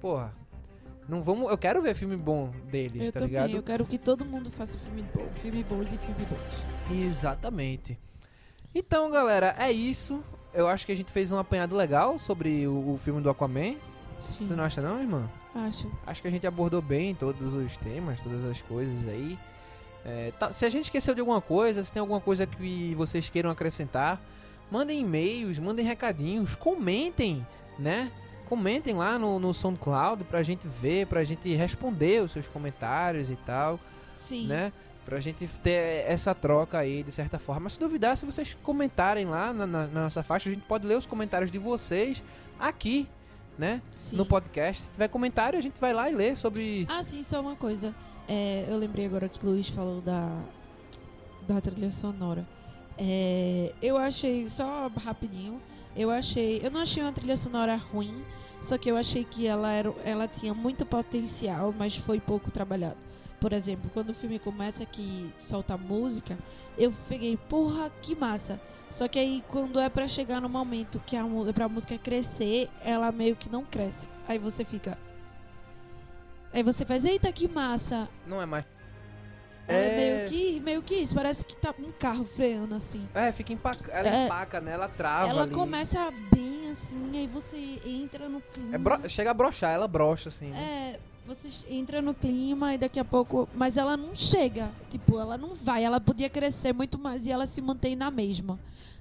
[0.00, 0.34] Porra.
[1.08, 1.50] Não vamos...
[1.50, 3.50] Eu quero ver filme bom deles, Eu tá ligado?
[3.50, 5.26] eu quero que todo mundo faça filme bom.
[5.34, 6.96] Filme bons e filme bons.
[7.06, 7.98] Exatamente.
[8.74, 10.22] Então, galera, é isso.
[10.52, 13.76] Eu acho que a gente fez um apanhado legal sobre o, o filme do Aquaman.
[14.20, 15.28] Sim, Você não acha não, irmã?
[15.54, 15.90] acho.
[16.06, 19.38] Acho que a gente abordou bem todos os temas, todas as coisas aí.
[20.04, 23.28] É, tá- se a gente esqueceu de alguma coisa, se tem alguma coisa que vocês
[23.30, 24.20] queiram acrescentar,
[24.70, 27.46] mandem e-mails, mandem recadinhos, comentem,
[27.78, 28.10] né?
[28.48, 33.36] Comentem lá no, no SoundCloud pra gente ver, pra gente responder os seus comentários e
[33.36, 33.78] tal,
[34.16, 34.46] Sim.
[34.46, 34.72] né?
[35.04, 37.62] Pra gente ter essa troca aí de certa forma.
[37.62, 40.86] Mas se duvidar, se vocês comentarem lá na, na- na nossa faixa, a gente pode
[40.86, 42.22] ler os comentários de vocês
[42.58, 43.08] aqui,
[43.58, 43.80] né?
[43.98, 44.16] sim.
[44.16, 44.82] no podcast.
[44.84, 46.86] Se tiver comentário, a gente vai lá e lê sobre.
[46.88, 47.94] Ah, sim, só uma coisa.
[48.28, 50.28] É, eu lembrei agora que o Luiz falou da,
[51.46, 52.44] da trilha sonora.
[52.98, 55.60] É, eu achei, só rapidinho,
[55.96, 56.60] eu achei.
[56.62, 58.22] Eu não achei uma trilha sonora ruim,
[58.60, 62.96] só que eu achei que ela, era, ela tinha muito potencial, mas foi pouco trabalhado.
[63.40, 66.38] Por exemplo, quando o filme começa que solta música,
[66.78, 68.60] eu peguei, porra, que massa.
[68.90, 71.24] Só que aí quando é pra chegar no momento que a,
[71.54, 74.08] pra música crescer, ela meio que não cresce.
[74.26, 74.98] Aí você fica.
[76.52, 78.08] Aí você faz, eita que massa.
[78.26, 78.64] Não é mais.
[79.68, 79.96] É, É.
[79.96, 81.14] meio que, meio que isso.
[81.14, 83.06] Parece que tá um carro freando assim.
[83.14, 84.24] É, fica empaca, ela É.
[84.26, 84.72] empaca, né?
[84.72, 85.52] Ela trava Ela ali.
[85.52, 88.74] começa bem assim, aí você entra no clima.
[88.74, 90.46] É bro- chega a brochar, ela brocha assim.
[90.50, 90.94] né?
[90.94, 93.48] É, você entra no clima e daqui a pouco.
[93.54, 94.70] Mas ela não chega.
[94.90, 95.82] Tipo, ela não vai.
[95.84, 98.58] Ela podia crescer muito mais e ela se mantém na mesma.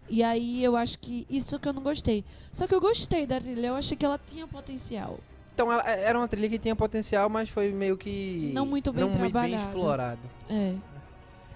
[0.10, 2.24] E aí eu acho que isso que eu não gostei.
[2.52, 5.20] Só que eu gostei da trilha, eu achei que ela tinha potencial.
[5.56, 9.06] Então ela era uma trilha que tinha potencial, mas foi meio que Não muito bem
[9.06, 10.20] não muito bem explorado.
[10.50, 10.74] É.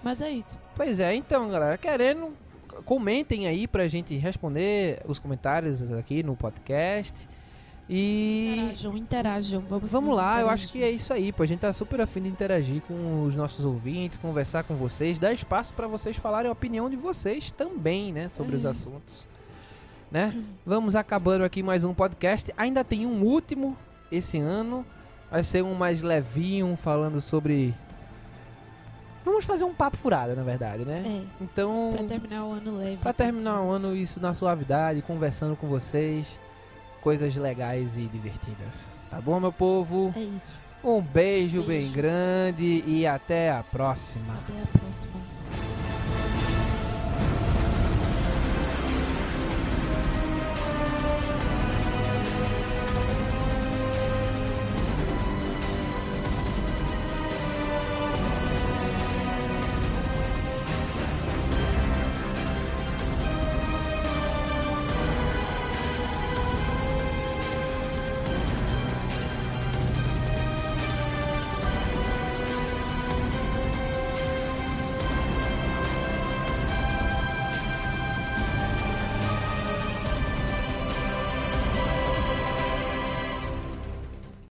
[0.02, 0.58] Mas é isso.
[0.74, 2.30] Pois é, então, galera, querendo,
[2.86, 7.28] comentem aí pra gente responder os comentários aqui no podcast.
[7.92, 9.60] E Interajam, interajam.
[9.68, 11.42] Vamos, vamos lá, eu acho que é isso aí, pô.
[11.42, 15.32] A gente tá super afim de interagir com os nossos ouvintes, conversar com vocês, dar
[15.34, 18.68] espaço pra vocês falarem a opinião de vocês também, né, sobre os É.
[18.68, 19.28] assuntos.
[20.10, 20.42] Né?
[20.64, 22.50] Vamos acabando aqui mais um podcast.
[22.56, 23.76] Ainda tem um último
[24.10, 24.84] esse ano.
[25.30, 27.74] Vai ser um mais levinho, falando sobre.
[29.24, 31.02] Vamos fazer um papo furado, na verdade, né?
[31.06, 31.44] É.
[31.44, 32.96] Então, Pra terminar o ano leve.
[32.96, 36.38] pra terminar o ano, isso na suavidade, conversando com vocês,
[37.02, 38.88] coisas legais e divertidas.
[39.10, 40.12] Tá bom, meu povo?
[40.16, 40.52] É isso.
[40.82, 41.92] Um beijo bem Beijo.
[41.92, 44.32] grande e até a próxima.
[44.34, 45.79] Até a próxima.